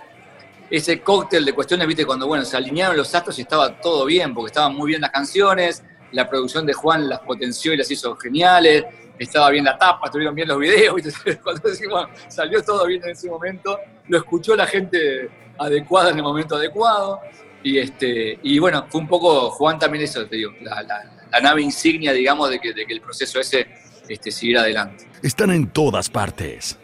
[0.68, 4.34] ese cóctel de cuestiones, viste, cuando, bueno, se alinearon los astros y estaba todo bien,
[4.34, 8.16] porque estaban muy bien las canciones, la producción de Juan las potenció y las hizo
[8.16, 8.84] geniales,
[9.18, 10.94] estaba bien la tapa, estuvieron bien los videos,
[11.42, 16.22] cuando decimos salió todo bien en ese momento, lo escuchó la gente adecuada en el
[16.22, 17.20] momento adecuado.
[17.62, 22.12] Y, este, y bueno, fue un poco, Juan también eso, te digo, la, nave insignia,
[22.12, 23.66] digamos, de que, de que, el proceso ese
[24.08, 25.06] este, siguiera adelante.
[25.22, 26.78] Están en todas partes.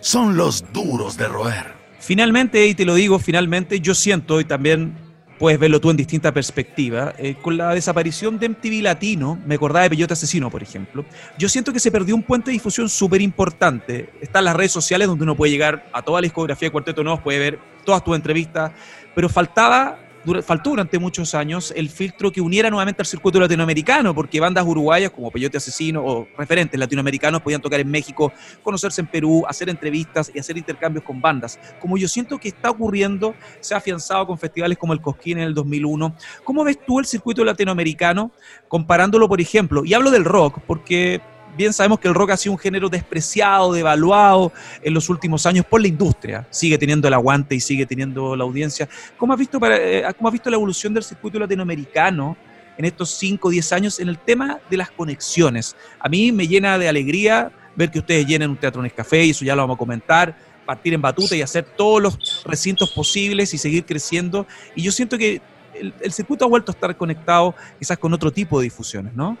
[0.00, 1.72] Son los duros de roer.
[1.98, 5.07] Finalmente, y te lo digo, finalmente, yo siento y también
[5.38, 7.14] puedes verlo tú en distinta perspectiva.
[7.18, 11.04] Eh, con la desaparición de MTV Latino, me acordaba de Peyote Asesino, por ejemplo,
[11.38, 14.10] yo siento que se perdió un puente de difusión súper importante.
[14.20, 17.22] Están las redes sociales donde uno puede llegar a toda la discografía de Cuarteto Nuevos,
[17.22, 18.72] puede ver todas tus entrevistas,
[19.14, 19.98] pero faltaba
[20.42, 25.10] faltó durante muchos años el filtro que uniera nuevamente al circuito latinoamericano, porque bandas uruguayas
[25.10, 30.30] como Peyote Asesino o referentes latinoamericanos podían tocar en México, conocerse en Perú, hacer entrevistas
[30.34, 31.58] y hacer intercambios con bandas.
[31.80, 35.44] Como yo siento que está ocurriendo, se ha afianzado con festivales como el Cosquín en
[35.44, 36.14] el 2001.
[36.44, 38.32] ¿Cómo ves tú el circuito latinoamericano
[38.68, 39.84] comparándolo, por ejemplo?
[39.84, 41.20] Y hablo del rock, porque
[41.56, 45.64] bien sabemos que el rock ha sido un género despreciado, devaluado en los últimos años
[45.66, 46.46] por la industria.
[46.50, 48.88] Sigue teniendo el aguante y sigue teniendo la audiencia.
[49.16, 52.36] ¿Cómo has visto, eh, cómo has visto la evolución del circuito latinoamericano
[52.76, 55.76] en estos 5 o 10 años en el tema de las conexiones?
[55.98, 59.30] A mí me llena de alegría ver que ustedes llenen un teatro en café y
[59.30, 60.36] eso ya lo vamos a comentar
[60.68, 64.46] partir en batuta y hacer todos los recintos posibles y seguir creciendo.
[64.74, 65.40] Y yo siento que
[65.72, 69.38] el, el, circuito ha vuelto a estar conectado quizás con otro tipo de difusiones, ¿no?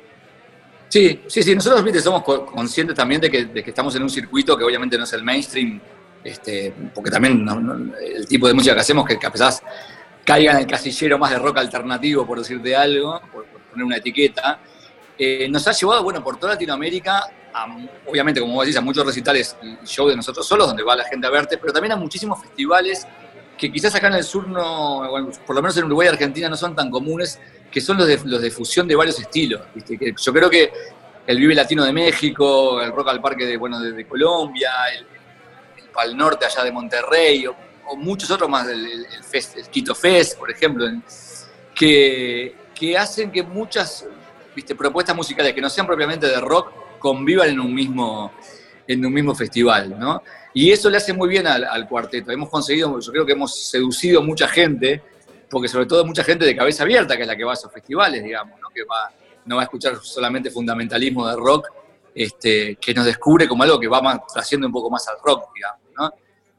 [0.88, 2.00] Sí, sí, sí, nosotros ¿viste?
[2.00, 5.12] somos conscientes también de que, de que, estamos en un circuito que obviamente no es
[5.12, 5.80] el mainstream,
[6.24, 7.46] este, porque también
[8.02, 9.52] el tipo de música que hacemos, que, que a pesar
[10.24, 14.60] caiga en el casillero más de rock alternativo, por decirte algo, por, poner una etiqueta,
[15.18, 17.22] eh, nos ha llevado, bueno, por toda Latinoamérica,
[18.06, 21.04] obviamente, como vos decís, a muchos recitales y shows de nosotros solos, donde va la
[21.04, 23.06] gente a verte, pero también a muchísimos festivales
[23.56, 25.02] que quizás acá en el sur no,
[25.46, 28.20] por lo menos en Uruguay y Argentina no son tan comunes, que son los de,
[28.24, 29.62] los de fusión de varios estilos.
[29.86, 30.72] Que yo creo que
[31.26, 35.06] el Vive Latino de México, el Rock al Parque de, bueno, de, Colombia, el,
[35.92, 39.06] Pal Norte allá de Monterrey, o, muchos otros más, el,
[39.70, 40.86] Quito Fest, por ejemplo,
[41.74, 44.06] que, que hacen que muchas
[44.54, 44.74] ¿viste?
[44.74, 48.32] propuestas musicales que no sean propiamente de rock convivan en un mismo,
[48.86, 50.22] en un mismo festival, ¿no?
[50.54, 52.32] Y eso le hace muy bien al, cuarteto.
[52.32, 55.02] Hemos conseguido, yo creo que hemos seducido mucha gente,
[55.50, 57.72] porque sobre todo mucha gente de cabeza abierta, que es la que va a esos
[57.72, 58.68] festivales, digamos, ¿no?
[58.68, 59.10] que va,
[59.46, 61.68] no va a escuchar solamente fundamentalismo de rock,
[62.14, 65.50] este, que nos descubre como algo que va más, trasciende un poco más al rock,
[65.54, 65.80] digamos.
[65.96, 66.12] ¿no?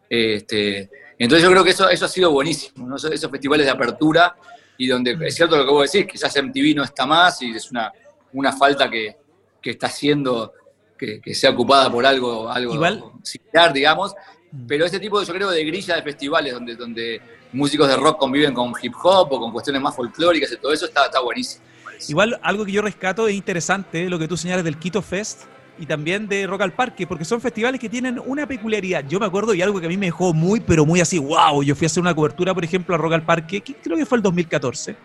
[0.10, 2.96] Este, entonces yo creo que eso, eso ha sido buenísimo, ¿no?
[2.96, 4.36] esos, festivales de apertura
[4.78, 7.70] y donde es cierto lo que vos decís, quizás MTV no está más y es
[7.70, 7.92] una,
[8.34, 9.18] una falta que,
[9.62, 10.54] que está haciendo
[11.00, 14.14] que, sea ocupada por algo, algo similar, digamos.
[14.52, 14.68] Mm.
[14.68, 17.22] Pero este tipo, de, yo creo, de grilla de festivales donde, donde
[17.54, 20.86] músicos de rock conviven con hip hop o con cuestiones más folclóricas y todo eso
[20.86, 21.64] está, está buenísimo.
[22.08, 25.44] Igual, algo que yo rescato es interesante, lo que tú señalas del Quito Fest,
[25.80, 29.06] y también de Rock al Parque, porque son festivales que tienen una peculiaridad.
[29.08, 31.64] Yo me acuerdo y algo que a mí me dejó muy, pero muy así, wow,
[31.64, 34.06] yo fui a hacer una cobertura, por ejemplo, a Rock al Parque, que creo que
[34.06, 34.96] fue el 2014,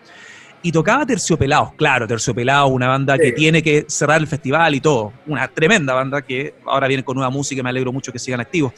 [0.61, 5.13] y tocaba Terciopelados, claro, Terciopelados, una banda que tiene que cerrar el festival y todo,
[5.27, 8.41] una tremenda banda que ahora viene con nueva música y me alegro mucho que sigan
[8.41, 8.73] activos.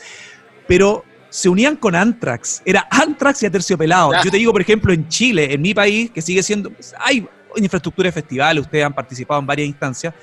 [0.67, 4.15] Pero se unían con Anthrax, era Anthrax y Terciopelados.
[4.23, 8.07] Yo te digo, por ejemplo, en Chile, en mi país, que sigue siendo, hay infraestructura
[8.07, 10.13] de festivales, ustedes han participado en varias instancias,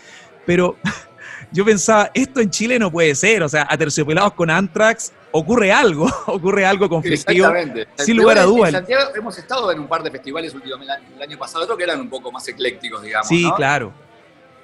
[0.47, 0.77] pero
[1.53, 5.73] yo pensaba, esto en Chile no puede ser, o sea, a terciopelados con Anthrax ocurre
[5.73, 7.53] algo, ocurre algo conflictivo,
[7.97, 8.69] sin lugar a dudas.
[8.69, 11.85] En Santiago hemos estado en un par de festivales últimamente, el año pasado, otro que
[11.85, 13.29] eran un poco más eclécticos, digamos.
[13.29, 13.93] Sí, claro.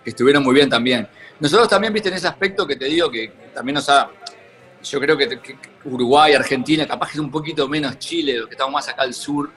[0.04, 1.06] Que estuvieron muy bien también.
[1.40, 4.10] Nosotros también, viste, en ese aspecto que te digo que también nos ha.
[4.82, 8.88] Yo creo que, Uruguay, Argentina, capaz que es un poquito menos Chile, que estamos más
[8.88, 9.50] acá al sur.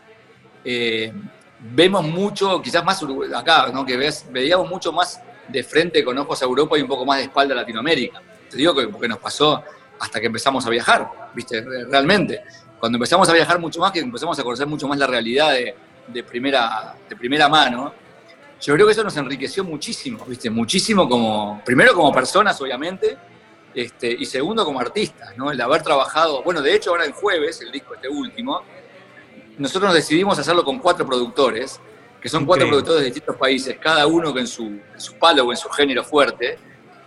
[0.65, 1.13] Eh,
[1.59, 3.01] vemos mucho, quizás más
[3.35, 3.85] acá, ¿no?
[3.85, 7.17] Que ves, veíamos mucho más de frente con ojos a Europa y un poco más
[7.17, 8.21] de espalda a Latinoamérica.
[8.49, 9.63] Te digo que porque nos pasó
[9.99, 11.61] hasta que empezamos a viajar, ¿viste?
[11.61, 12.41] Realmente.
[12.79, 16.23] Cuando empezamos a viajar mucho más, que empezamos a conocer mucho más la realidad de,
[16.23, 17.93] primera, de primera mano,
[18.61, 20.49] yo creo que eso nos enriqueció muchísimo, ¿viste?
[20.49, 23.17] Muchísimo como, primero como personas, obviamente,
[23.75, 25.51] este, y segundo como artistas, ¿no?
[25.51, 28.61] El haber trabajado, bueno, de hecho ahora el jueves, el disco este último,
[29.57, 31.79] nosotros decidimos hacerlo con cuatro productores,
[32.21, 35.51] que son cuatro productores de distintos países, cada uno en su, en su palo o
[35.51, 36.57] en su género fuerte.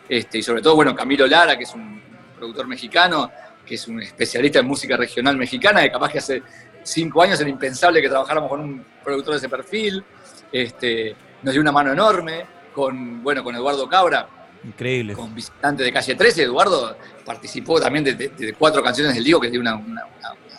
[0.09, 2.03] Este, y sobre todo, bueno, Camilo Lara, que es un
[2.37, 3.31] productor mexicano,
[3.65, 6.43] que es un especialista en música regional mexicana, que capaz que hace
[6.83, 10.05] cinco años era impensable que trabajáramos con un productor de ese perfil.
[10.53, 14.29] Este, nos dio una mano enorme con, bueno, con Eduardo Cabra.
[14.67, 15.13] Increíble.
[15.15, 16.43] Con visitante de calle 13.
[16.43, 20.03] Eduardo participó también de, cuatro canciones del Diego, que tiene una, una,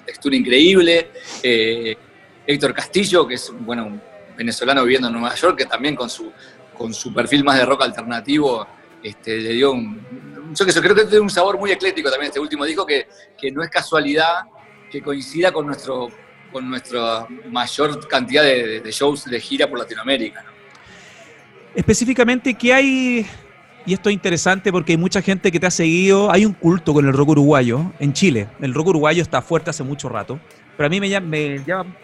[0.06, 1.12] textura increíble.
[1.43, 1.98] Eh,
[2.46, 4.02] Héctor Castillo, que es bueno, un
[4.38, 6.32] venezolano viviendo en Nueva York, que también con su,
[6.78, 8.65] con su perfil más de rock alternativo
[9.04, 10.54] este, le dio un...
[10.54, 13.52] Yo que creo que tiene un sabor muy ecléctico también este último disco, que, que
[13.52, 14.46] no es casualidad
[14.89, 16.10] que coincida con, nuestro,
[16.52, 20.46] con nuestra mayor cantidad de, shows de gira por Latinoamérica.
[21.76, 23.28] Específicamente, ¿qué hay
[23.88, 26.30] y esto es interesante porque hay mucha gente que te ha seguido.
[26.30, 28.50] Hay un culto con el rock uruguayo en Chile.
[28.60, 30.38] El rock uruguayo está fuerte hace mucho rato.
[30.76, 31.28] Pero a mí me llama,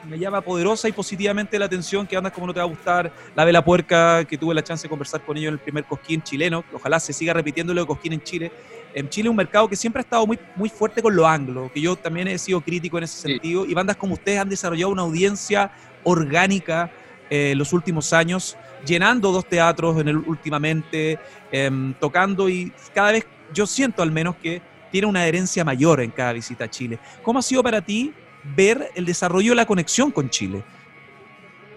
[0.08, 3.12] me llama, poderosa y positivamente la atención que andas como no te va a gustar.
[3.36, 6.22] La Vela Puerca, que tuve la chance de conversar con ellos en el primer Cosquín
[6.22, 6.64] chileno.
[6.72, 8.50] Ojalá se siga repitiendo lo de Cosquín en Chile.
[8.94, 11.82] En Chile un mercado que siempre ha estado muy, muy fuerte con lo anglo, que
[11.82, 13.66] yo también he sido crítico en ese sentido.
[13.66, 15.70] Y bandas como ustedes han desarrollado una audiencia
[16.06, 16.90] orgánica
[17.30, 21.20] en eh, los últimos años, llenando dos teatros en el, últimamente,
[21.52, 26.12] em, tocando y cada vez yo siento al menos que tiene una adherencia mayor en
[26.12, 27.00] cada visita a Chile.
[27.24, 30.64] ¿Cómo ha sido para ti ver el desarrollo de la conexión con Chile.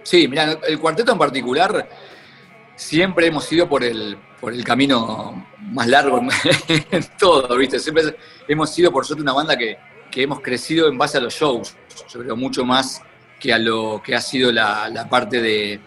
[0.02, 1.88] Sí, mira, el cuarteto en particular
[2.74, 6.20] siempre hemos ido por el, por el camino más largo
[6.68, 7.78] en todo, ¿viste?
[7.78, 8.16] Siempre
[8.46, 9.78] hemos sido, por suerte, una banda que,
[10.18, 11.76] hemos crecido en base a los shows.
[12.08, 13.02] Yo creo mucho más
[13.38, 15.78] que a lo que ha sido la, parte de,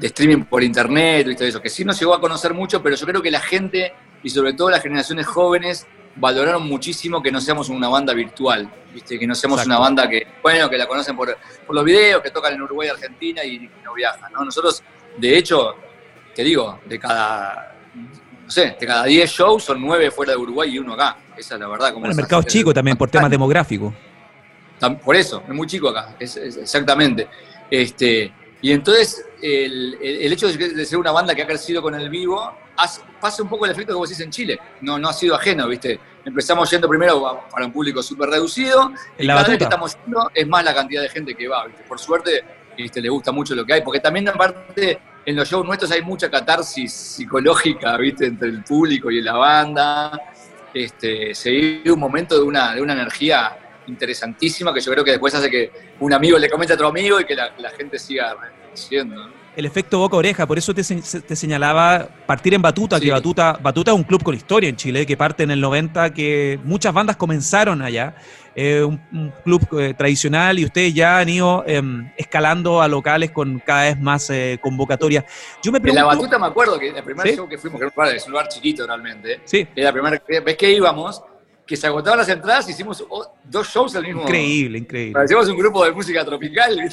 [0.00, 1.48] streaming por internet, ¿viste?
[1.48, 4.30] Eso, que sí nos llegó a conocer mucho, pero yo creo que la gente, y
[4.30, 9.18] sobre todo las generaciones jóvenes, valoraron muchísimo que no seamos una banda virtual, ¿viste?
[9.18, 11.36] que no seamos una banda que, bueno, que la conocen por,
[11.68, 14.32] los videos, que tocan en Uruguay y Argentina y no viajan.
[14.32, 14.44] ¿no?
[14.44, 14.82] Nosotros,
[15.16, 15.74] de hecho,
[16.34, 17.74] te digo, de cada,
[18.44, 21.16] no sé, de cada 10 shows son 9 fuera de Uruguay y uno acá.
[21.36, 21.94] Esa es la verdad.
[21.94, 23.92] Como el mercado es chico también por temas demográficos.
[25.04, 27.28] Por eso, es muy chico acá, exactamente.
[27.70, 32.56] Este, y entonces, el, hecho de ser una banda que ha crecido con el vivo
[33.20, 34.58] pasa un poco el efecto que vos decís en Chile.
[34.80, 35.98] No, no ha sido ajeno, ¿viste?
[36.24, 40.46] Empezamos yendo primero para un público súper reducido y cada vez que estamos yendo es
[40.46, 41.82] más la cantidad de gente que va, ¿viste?
[41.82, 42.44] Por suerte,
[42.76, 43.00] ¿viste?
[43.00, 46.30] le gusta mucho lo que hay, porque también aparte en los shows nuestros hay mucha
[46.30, 48.26] catarsis psicológica, ¿viste?
[48.26, 50.20] Entre el público y la banda.
[50.72, 55.12] Este, se vive un momento de una, de una energía interesantísima que yo creo que
[55.12, 57.98] después hace que un amigo le comente a otro amigo y que la, la gente
[57.98, 58.36] siga
[58.74, 59.30] siendo.
[59.54, 64.02] El efecto boca-oreja, por eso te, señalaba partir en Batuta, que Batuta, Batuta es un
[64.02, 68.14] club con historia en Chile, que parte en el 90, que muchas bandas comenzaron allá,
[68.54, 73.58] eh, un, club eh, tradicional y ustedes ya han ido em, escalando a locales con
[73.58, 75.24] cada vez más eh, convocatorias.
[75.62, 78.16] Yo me pregunto, en la Batuta me acuerdo que el primer show que fuimos, que
[78.16, 79.68] es un lugar chiquito realmente, sí.
[79.74, 81.22] la primera vez que íbamos,
[81.66, 83.04] que se agotaban las entradas, hicimos
[83.44, 85.14] dos shows al mismo Increíble, increíble.
[85.14, 86.76] Parecíamos un grupo de música tropical.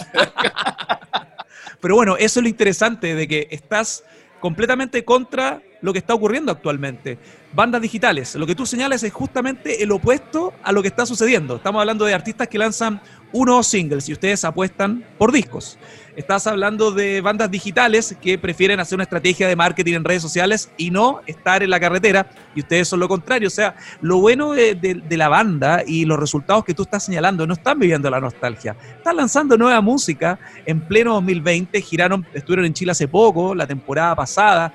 [1.81, 4.03] Pero bueno, eso es lo interesante de que estás
[4.39, 7.17] completamente contra lo que está ocurriendo actualmente.
[7.53, 11.55] Bandas digitales, lo que tú señalas es justamente el opuesto a lo que está sucediendo.
[11.55, 15.77] Estamos hablando de artistas que lanzan unos singles y ustedes apuestan por discos.
[16.15, 20.69] Estás hablando de bandas digitales que prefieren hacer una estrategia de marketing en redes sociales
[20.77, 23.47] y no estar en la carretera y ustedes son lo contrario.
[23.47, 27.53] O sea, lo bueno de, la banda y los resultados que tú estás señalando no
[27.53, 28.75] están viviendo la nostalgia.
[28.97, 34.15] Están lanzando nueva música en pleno 2020, giraron, estuvieron en Chile hace poco, la temporada
[34.15, 34.73] pasada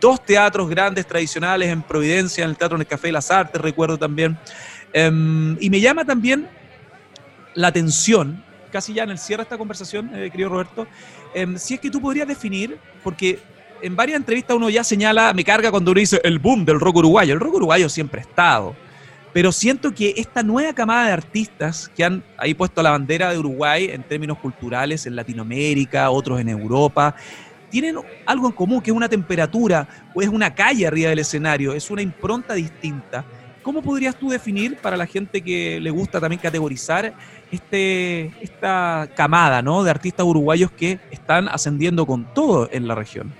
[0.00, 3.60] dos teatros grandes tradicionales en Providencia, en el Teatro en el Café de las Artes,
[3.60, 4.38] recuerdo también.
[4.92, 6.48] Em, y me llama también
[7.54, 10.86] la atención, casi ya en el cierre de esta conversación, eh, querido Roberto,
[11.34, 13.38] em, si es que tú podrías definir, porque
[13.82, 16.96] en varias entrevistas uno ya señala, me carga cuando uno dice el boom del rock
[16.96, 17.34] uruguayo.
[17.34, 18.74] El rock uruguayo siempre ha estado.
[19.32, 23.38] Pero siento que esta nueva camada de artistas que han ahí puesto la bandera de
[23.38, 27.14] Uruguay en términos culturales en Latinoamérica, otros en Europa,
[27.80, 31.74] tienen algo en común, que es una temperatura o es una calle arriba del escenario,
[31.74, 33.22] es una impronta distinta.
[33.62, 37.12] ¿Cómo podrías tú definir para la gente que le gusta también categorizar
[37.52, 39.84] este, esta camada ¿no?
[39.84, 43.34] de artistas uruguayos que están ascendiendo con todo en la región?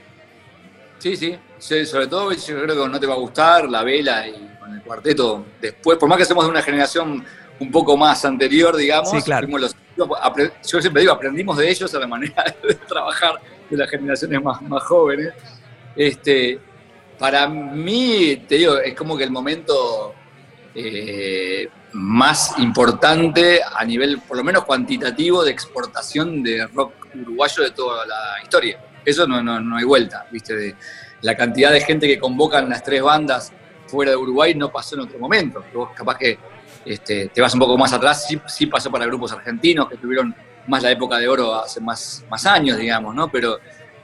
[0.98, 4.34] Sí, sí, sobre todo yo creo que no te va a gustar la vela y
[4.60, 7.24] con el cuarteto después, por más que somos de una generación
[7.58, 9.48] un poco más anterior, digamos, sí, claro.
[9.48, 14.62] yo siempre digo, aprendimos de ellos a la manera de trabajar de las generaciones más,
[14.62, 15.32] más jóvenes.
[15.94, 16.58] Este,
[17.18, 20.14] para mí, te digo, es como que el momento
[20.74, 27.70] eh, más importante a nivel, por lo menos cuantitativo, de exportación de rock uruguayo de
[27.70, 28.78] toda la historia.
[29.04, 30.54] Eso no, no, hay vuelta, ¿viste?
[30.54, 30.76] De
[31.22, 33.52] la cantidad de gente que convocan las tres bandas
[33.86, 35.64] fuera de Uruguay no pasó en otro momento.
[35.72, 36.38] Vos capaz que
[36.84, 40.34] este, te vas un poco más atrás, sí, sí pasó para grupos argentinos que tuvieron
[40.66, 43.30] más la época de oro hace más, más años, digamos, ¿no?
[43.30, 43.58] Pero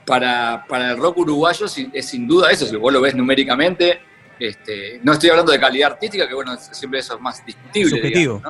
[0.05, 4.01] para, para el rock uruguayo es sin duda eso, si vos lo ves numéricamente,
[4.39, 8.41] este, no estoy hablando de calidad artística, que bueno, siempre eso es más discutible.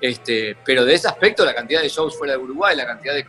[0.00, 3.24] este, pero de ese aspecto, la cantidad de shows fuera de Uruguay, la cantidad de,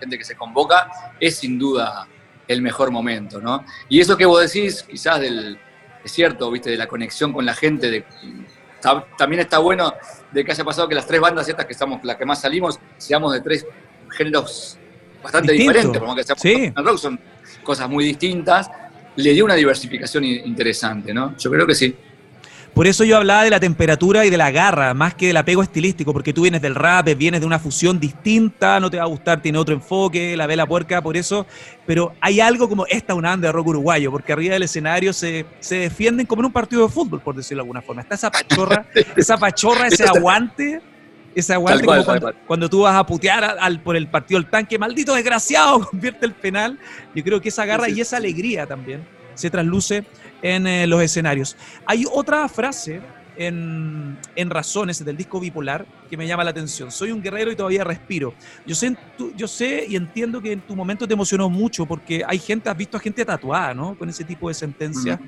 [0.00, 2.06] gente que se convoca, es sin duda
[2.46, 3.64] el mejor momento, ¿no?
[3.88, 5.58] Y eso que vos decís, quizás del,
[6.04, 8.04] es cierto, viste, de la conexión con la gente, de,
[8.80, 9.92] también está bueno
[10.30, 12.78] de que haya pasado que las tres bandas estas que estamos, las que más salimos,
[12.96, 13.66] seamos de tres
[14.10, 14.78] géneros
[15.22, 16.72] bastante diferentes, como que sí.
[16.76, 17.18] rock, son
[17.62, 18.70] cosas muy distintas,
[19.16, 21.36] le dio una diversificación interesante, ¿no?
[21.36, 21.96] Yo creo que sí.
[22.78, 25.64] Por eso yo hablaba de la temperatura y de la garra, más que del apego
[25.64, 29.06] estilístico, porque tú vienes del rap, vienes de una fusión distinta, no te va a
[29.06, 31.44] gustar, tiene otro enfoque, la vela puerca, por eso.
[31.88, 35.74] Pero hay algo como esta unanda de rock uruguayo, porque arriba del escenario se, se
[35.74, 38.02] defienden como en un partido de fútbol, por decirlo de alguna forma.
[38.02, 38.86] Está esa pachorra,
[39.16, 40.80] esa pachorra, ese aguante
[41.34, 45.16] ese aguante como cuando, tú vas a putear al, por el partido del tanque, maldito
[45.16, 46.78] desgraciado, convierte el penal.
[47.12, 50.04] Yo creo que esa garra y esa alegría también se trasluce
[50.42, 51.56] en eh, los escenarios.
[51.86, 53.00] Hay otra frase
[53.36, 54.18] en,
[54.50, 56.90] Razones del disco bipolar que me llama la atención.
[56.90, 58.34] Soy un guerrero y todavía respiro.
[58.66, 58.96] Yo sé,
[59.36, 62.76] yo sé y entiendo que en tu momento te emocionó mucho porque hay gente, has
[62.76, 63.96] visto a gente tatuada, ¿no?
[63.96, 65.20] Con ese tipo de sentencia.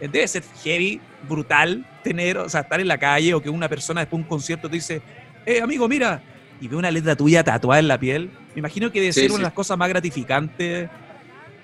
[0.00, 3.68] Eh, debe ser heavy, brutal, tener, o sea, estar en la calle o que una
[3.68, 5.02] persona después de un concierto te dice,
[5.44, 6.22] eh, amigo, mira,
[6.60, 8.30] y ve una letra tuya tatuada en la piel.
[8.54, 10.88] Me imagino que debe ser una de las cosas más gratificantes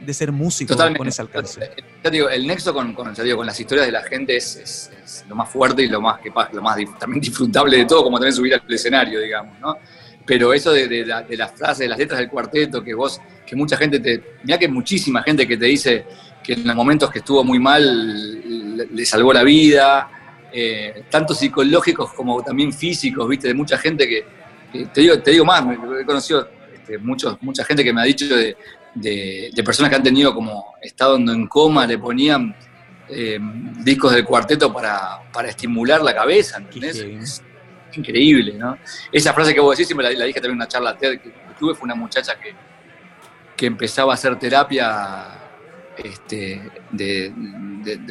[0.05, 1.71] de ser músico con ese alcance.
[2.11, 4.91] Digo, el nexo con, con, digo, con las historias de la gente es,
[5.29, 8.35] lo más fuerte y lo más, que, lo más también disfrutable de todo, como también
[8.35, 9.77] subir al escenario, digamos, ¿no?
[10.27, 13.55] Pero eso de, de, de las frases, de las letras del cuarteto, que vos, que
[13.55, 14.39] mucha gente te.
[14.43, 16.07] Mira que muchísima gente que te dice
[16.43, 20.09] que en los momentos que estuvo muy mal le, salvó la vida,
[20.53, 23.49] eh, tanto psicológicos como también físicos, ¿viste?
[23.49, 24.25] De mucha gente que.
[24.93, 25.65] te, digo, te digo más,
[26.01, 28.57] he conocido este, muchos, mucha gente que me ha dicho de,
[28.95, 32.55] de, personas que han tenido como estado en coma, le ponían
[33.09, 33.39] eh,
[33.81, 36.99] discos del cuarteto para, estimular la cabeza, ¿entendés?
[36.99, 37.43] Es
[37.97, 38.79] increíble, ¿no?
[39.13, 41.21] Esa frase que vos decís, siempre la, dije también en una charla que
[41.59, 42.55] tuve, fue una muchacha que,
[43.57, 45.41] que empezaba a hacer terapia
[45.97, 47.33] este, de,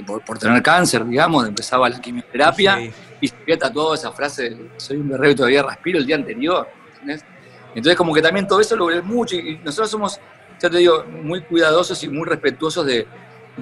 [0.05, 2.79] por, tener cáncer, digamos, empezaba la quimioterapia
[3.19, 6.67] y se había tatuado esa frase, soy un guerrero y todavía respiro el día anterior,
[6.93, 7.25] ¿entendés?
[7.75, 10.19] Entonces como que también todo eso lo ves mucho y nosotros somos
[10.63, 13.05] ya te digo, muy cuidadosos y muy respetuosos de,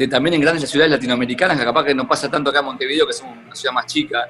[0.07, 3.13] también en grandes ciudades latinoamericanas, que capaz que no pasa tanto acá en Montevideo, que
[3.13, 4.29] somos una ciudad más chica,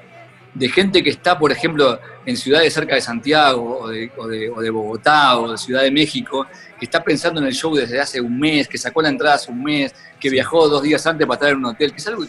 [0.54, 4.70] de gente que está, por ejemplo, en ciudades cerca de Santiago o de, o de,
[4.70, 6.46] Bogotá o de Ciudad de México,
[6.78, 9.50] que está pensando en el show desde hace un mes, que sacó la entrada hace
[9.50, 12.24] un mes, que viajó dos días antes para estar en un hotel, que es algo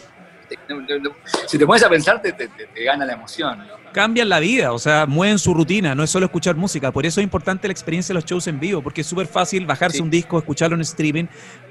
[1.48, 2.36] Si te pones a pensar, te,
[2.84, 3.66] gana la emoción.
[3.94, 6.92] Cambian la vida, o sea, mueven su rutina, no es solo escuchar música.
[6.92, 9.68] Por eso es importante la experiencia de los shows en vivo, porque es súper fácil
[9.68, 11.26] bajarse un disco, escucharlo en streaming,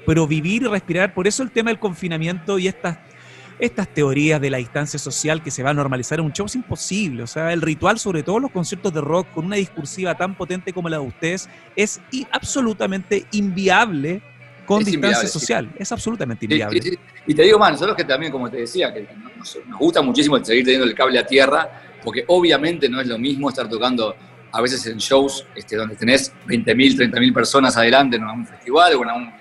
[0.05, 1.13] pero vivir y respirar.
[1.13, 2.97] Por eso el tema del confinamiento y estas
[3.59, 6.55] estas teorías de la distancia social que se va a normalizar en un show es
[6.55, 7.23] imposible.
[7.23, 10.73] O sea, el ritual, sobre todo los conciertos de rock, con una discursiva tan potente
[10.73, 12.01] como la de ustedes, es
[12.31, 14.21] absolutamente inviable
[14.65, 15.69] con distancia social.
[15.77, 16.97] Es absolutamente inviable.
[17.25, 19.07] Y, te digo más, nosotros que también, como te decía, que
[19.37, 23.49] nos, gusta muchísimo seguir teniendo el cable a tierra, porque obviamente no es lo mismo
[23.49, 24.15] estar tocando
[24.51, 29.03] a veces en shows este, donde tenés 20.000, 30.000 personas adelante en un festival o
[29.03, 29.33] en un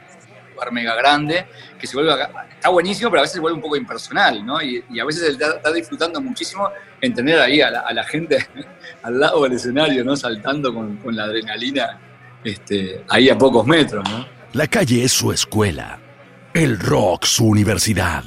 [0.54, 1.46] lugar mega grande,
[1.78, 2.14] que se vuelve,
[2.54, 4.62] está buenísimo, pero a veces se vuelve un poco impersonal, ¿no?
[4.62, 8.46] Y, a veces está, está, disfrutando muchísimo en tener ahí a la, gente
[9.02, 10.16] al lado del escenario, ¿no?
[10.16, 12.00] Saltando con, la adrenalina
[12.42, 14.26] este, ahí a pocos metros, ¿no?
[14.54, 15.98] La calle es su escuela,
[16.54, 18.24] el rock su universidad.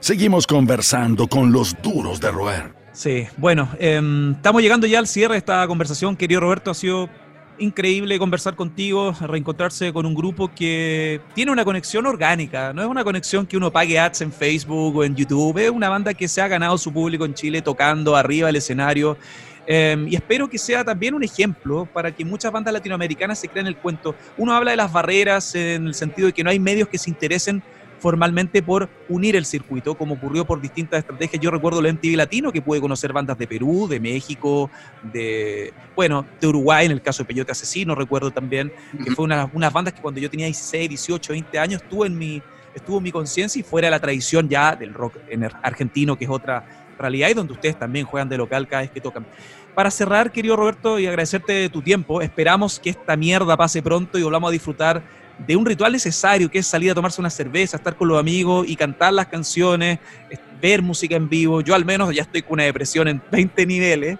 [0.00, 2.77] Seguimos conversando con los duros de roer.
[2.98, 6.72] Sí, bueno, em, estamos llegando ya al cierre de esta conversación, querido Roberto.
[6.72, 7.08] Ha sido
[7.56, 13.04] increíble conversar contigo, reencontrarse con un grupo que tiene una conexión orgánica, no es una
[13.04, 16.40] conexión que uno pague ads en Facebook o en YouTube, es una banda que se
[16.40, 19.16] ha ganado su público en Chile tocando arriba del escenario.
[19.64, 23.68] Em, y espero que sea también un ejemplo para que muchas bandas latinoamericanas se crean
[23.68, 24.16] el cuento.
[24.36, 27.10] Uno habla de las barreras en el sentido de que no hay medios que se
[27.10, 27.62] interesen
[27.98, 31.42] formalmente por unir el circuito, como ocurrió por distintas estrategias.
[31.42, 34.70] Yo recuerdo el MTV Latino, que pude conocer bandas de Perú, de México,
[35.02, 38.72] de, bueno, de Uruguay, en el caso de Peyote Asesino, recuerdo también,
[39.04, 42.16] que fue una, unas bandas que cuando yo tenía 16, 18, 20 años, estuvo en
[42.16, 42.42] mi,
[42.74, 45.16] estuvo en mi conciencia y fuera la tradición ya del rock
[45.62, 46.64] argentino, que es otra
[46.98, 49.26] realidad y donde ustedes también juegan de local cada vez que tocan.
[49.74, 54.22] Para cerrar, querido Roberto, y agradecerte tu tiempo, esperamos que esta mierda pase pronto y
[54.22, 55.02] volvamos a disfrutar
[55.38, 58.66] de un ritual necesario que es salir a tomarse una cerveza, estar con los amigos
[58.68, 59.98] y cantar las canciones,
[60.60, 61.60] ver música en vivo.
[61.60, 64.18] Yo al menos ya estoy con una depresión en 20 niveles.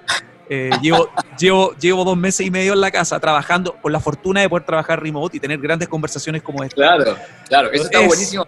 [0.48, 4.40] Eh, llevo, llevo, llevo dos meses y medio en la casa trabajando con la fortuna
[4.40, 6.76] de poder trabajar remote y tener grandes conversaciones como esta.
[6.76, 7.16] Claro,
[7.48, 8.46] claro, eso está buenísimo,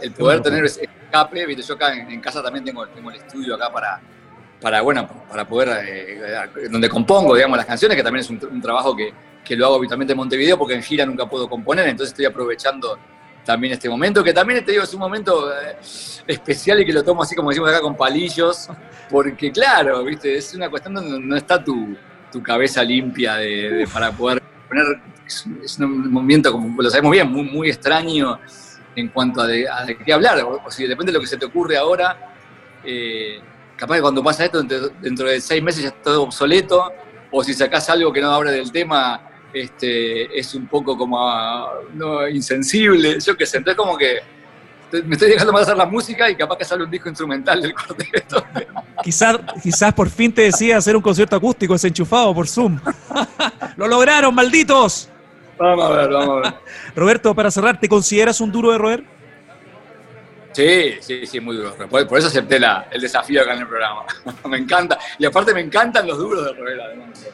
[0.00, 1.62] el poder tener ese escape, ¿viste?
[1.62, 4.00] yo acá en, casa también tengo, tengo el estudio acá para,
[4.60, 8.94] para, bueno, para poder, eh, donde compongo, digamos, las canciones, que también es un trabajo
[8.94, 9.12] que,
[9.48, 12.98] que lo hago habitualmente en Montevideo porque en gira nunca puedo componer, entonces estoy aprovechando
[13.46, 15.78] también este momento, que también te digo es un momento eh,
[16.26, 18.68] especial y que lo tomo así como decimos acá con palillos,
[19.08, 21.96] porque claro, viste, es una cuestión donde no está tu,
[22.42, 27.70] cabeza limpia de, para poder poner, es, un momento, como lo sabemos bien, muy, muy
[27.70, 28.38] extraño
[28.94, 29.66] en cuanto a de,
[30.04, 32.34] qué hablar, o, si depende de lo que se te ocurre ahora,
[32.84, 33.40] eh,
[33.76, 36.92] capaz que cuando pasa esto, dentro, dentro de seis meses ya está todo obsoleto,
[37.30, 41.18] o si sacás algo que no habla del tema, este, es un poco como
[41.94, 44.20] no, insensible, yo qué sé, entonces como que
[45.04, 47.74] me estoy dejando más hacer la música y capaz que sale un disco instrumental del
[47.74, 48.44] cuarteto.
[49.02, 52.80] Quizás, quizás por fin te decía hacer un concierto acústico desenchufado por Zoom.
[53.76, 55.08] ¡Lo lograron, malditos!
[55.56, 56.60] Vamos a ver, vamos a ver.
[56.96, 59.04] Roberto, para cerrar, ¿te consideras un duro de roer?
[60.52, 61.76] Sí, sí, sí, muy duro.
[61.88, 64.02] Por, eso acepté la, el desafío acá en el programa.
[64.48, 64.98] me encanta.
[65.16, 67.24] Y aparte me encantan los duros de roer, además.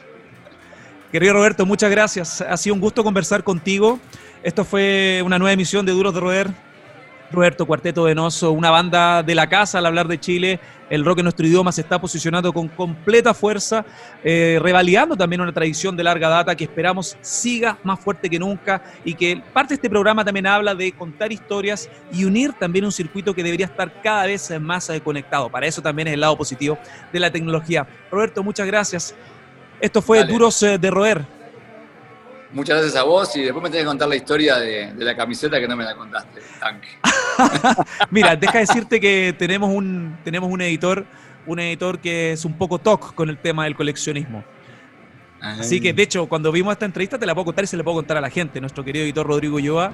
[1.11, 2.41] Querido Roberto, muchas gracias.
[2.41, 3.99] Ha sido un gusto conversar contigo.
[4.43, 6.51] Esto fue una nueva emisión de Duros de Roer.
[7.31, 10.59] Roberto Cuarteto Venoso, una banda de la casa al hablar de Chile.
[10.89, 13.83] El rock en nuestro idioma se está posicionando con completa fuerza,
[14.23, 14.61] eh,
[15.17, 19.41] también una tradición de larga data que esperamos siga más fuerte que nunca y que
[19.51, 23.43] parte de este programa también habla de contar historias y unir también un circuito que
[23.43, 25.49] debería estar cada vez más conectado.
[25.49, 26.77] Para eso también es el lado positivo
[27.11, 27.87] de la tecnología.
[28.11, 29.15] Roberto, muchas gracias.
[29.85, 31.23] Esto fue Duros eh, de Roer.
[32.51, 35.59] Muchas gracias a vos y después me tenés que contar la historia de, la camiseta
[35.59, 36.87] que no me la contaste, tanque.
[38.09, 41.05] Mira, deja decirte que tenemos un, tenemos un editor,
[41.45, 44.43] un editor que es un poco toc con el tema del coleccionismo.
[45.39, 47.83] Así que, de hecho, cuando vimos esta entrevista te la puedo contar y se la
[47.83, 48.59] puedo contar a la gente.
[48.59, 49.91] Nuestro querido editor Rodrigo Yoa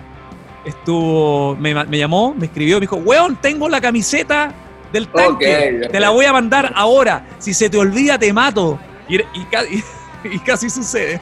[0.64, 4.54] estuvo, me, llamó, me escribió, me dijo, weón, tengo la camiseta
[4.94, 7.28] del tanque, te la voy a mandar ahora.
[7.40, 8.80] Si se te olvida, te mato.
[10.24, 11.20] Y, casi sucede.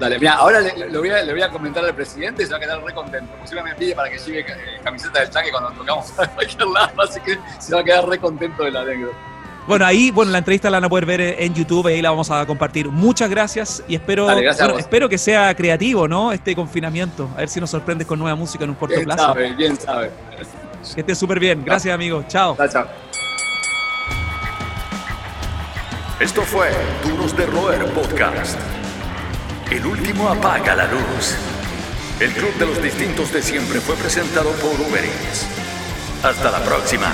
[0.00, 2.94] Dale, mira, ahora le, voy a, comentar al presidente y se va a quedar re
[2.94, 3.30] contento.
[3.40, 7.02] Posiblemente me pide para que lleve eh, camiseta del tanque cuando tocamos a cualquier lado,
[7.02, 9.16] así que se va a quedar re contento de la anécdota.
[9.66, 12.30] Bueno, ahí, bueno, la entrevista la van a poder ver en YouTube, ahí la vamos
[12.30, 12.88] a compartir.
[12.88, 16.32] Muchas gracias y espero, espero que sea creativo, ¿no?
[16.32, 17.28] Este confinamiento.
[17.34, 19.24] A ver si nos sorprendes con nueva música en un corto bien plazo.
[19.24, 20.10] Sabe, bien sabe.
[20.94, 21.64] Que esté súper bien.
[21.64, 22.24] Gracias, amigo.
[22.28, 22.56] Chao.
[22.56, 22.86] Chao, chao.
[26.18, 26.70] Esto fue
[27.04, 28.58] Duros de Roer Podcast.
[29.70, 31.36] El último apaga la luz.
[32.20, 35.46] El Club de los Distintos de Siempre fue presentado por Uber Eats.
[36.22, 37.12] Hasta la próxima.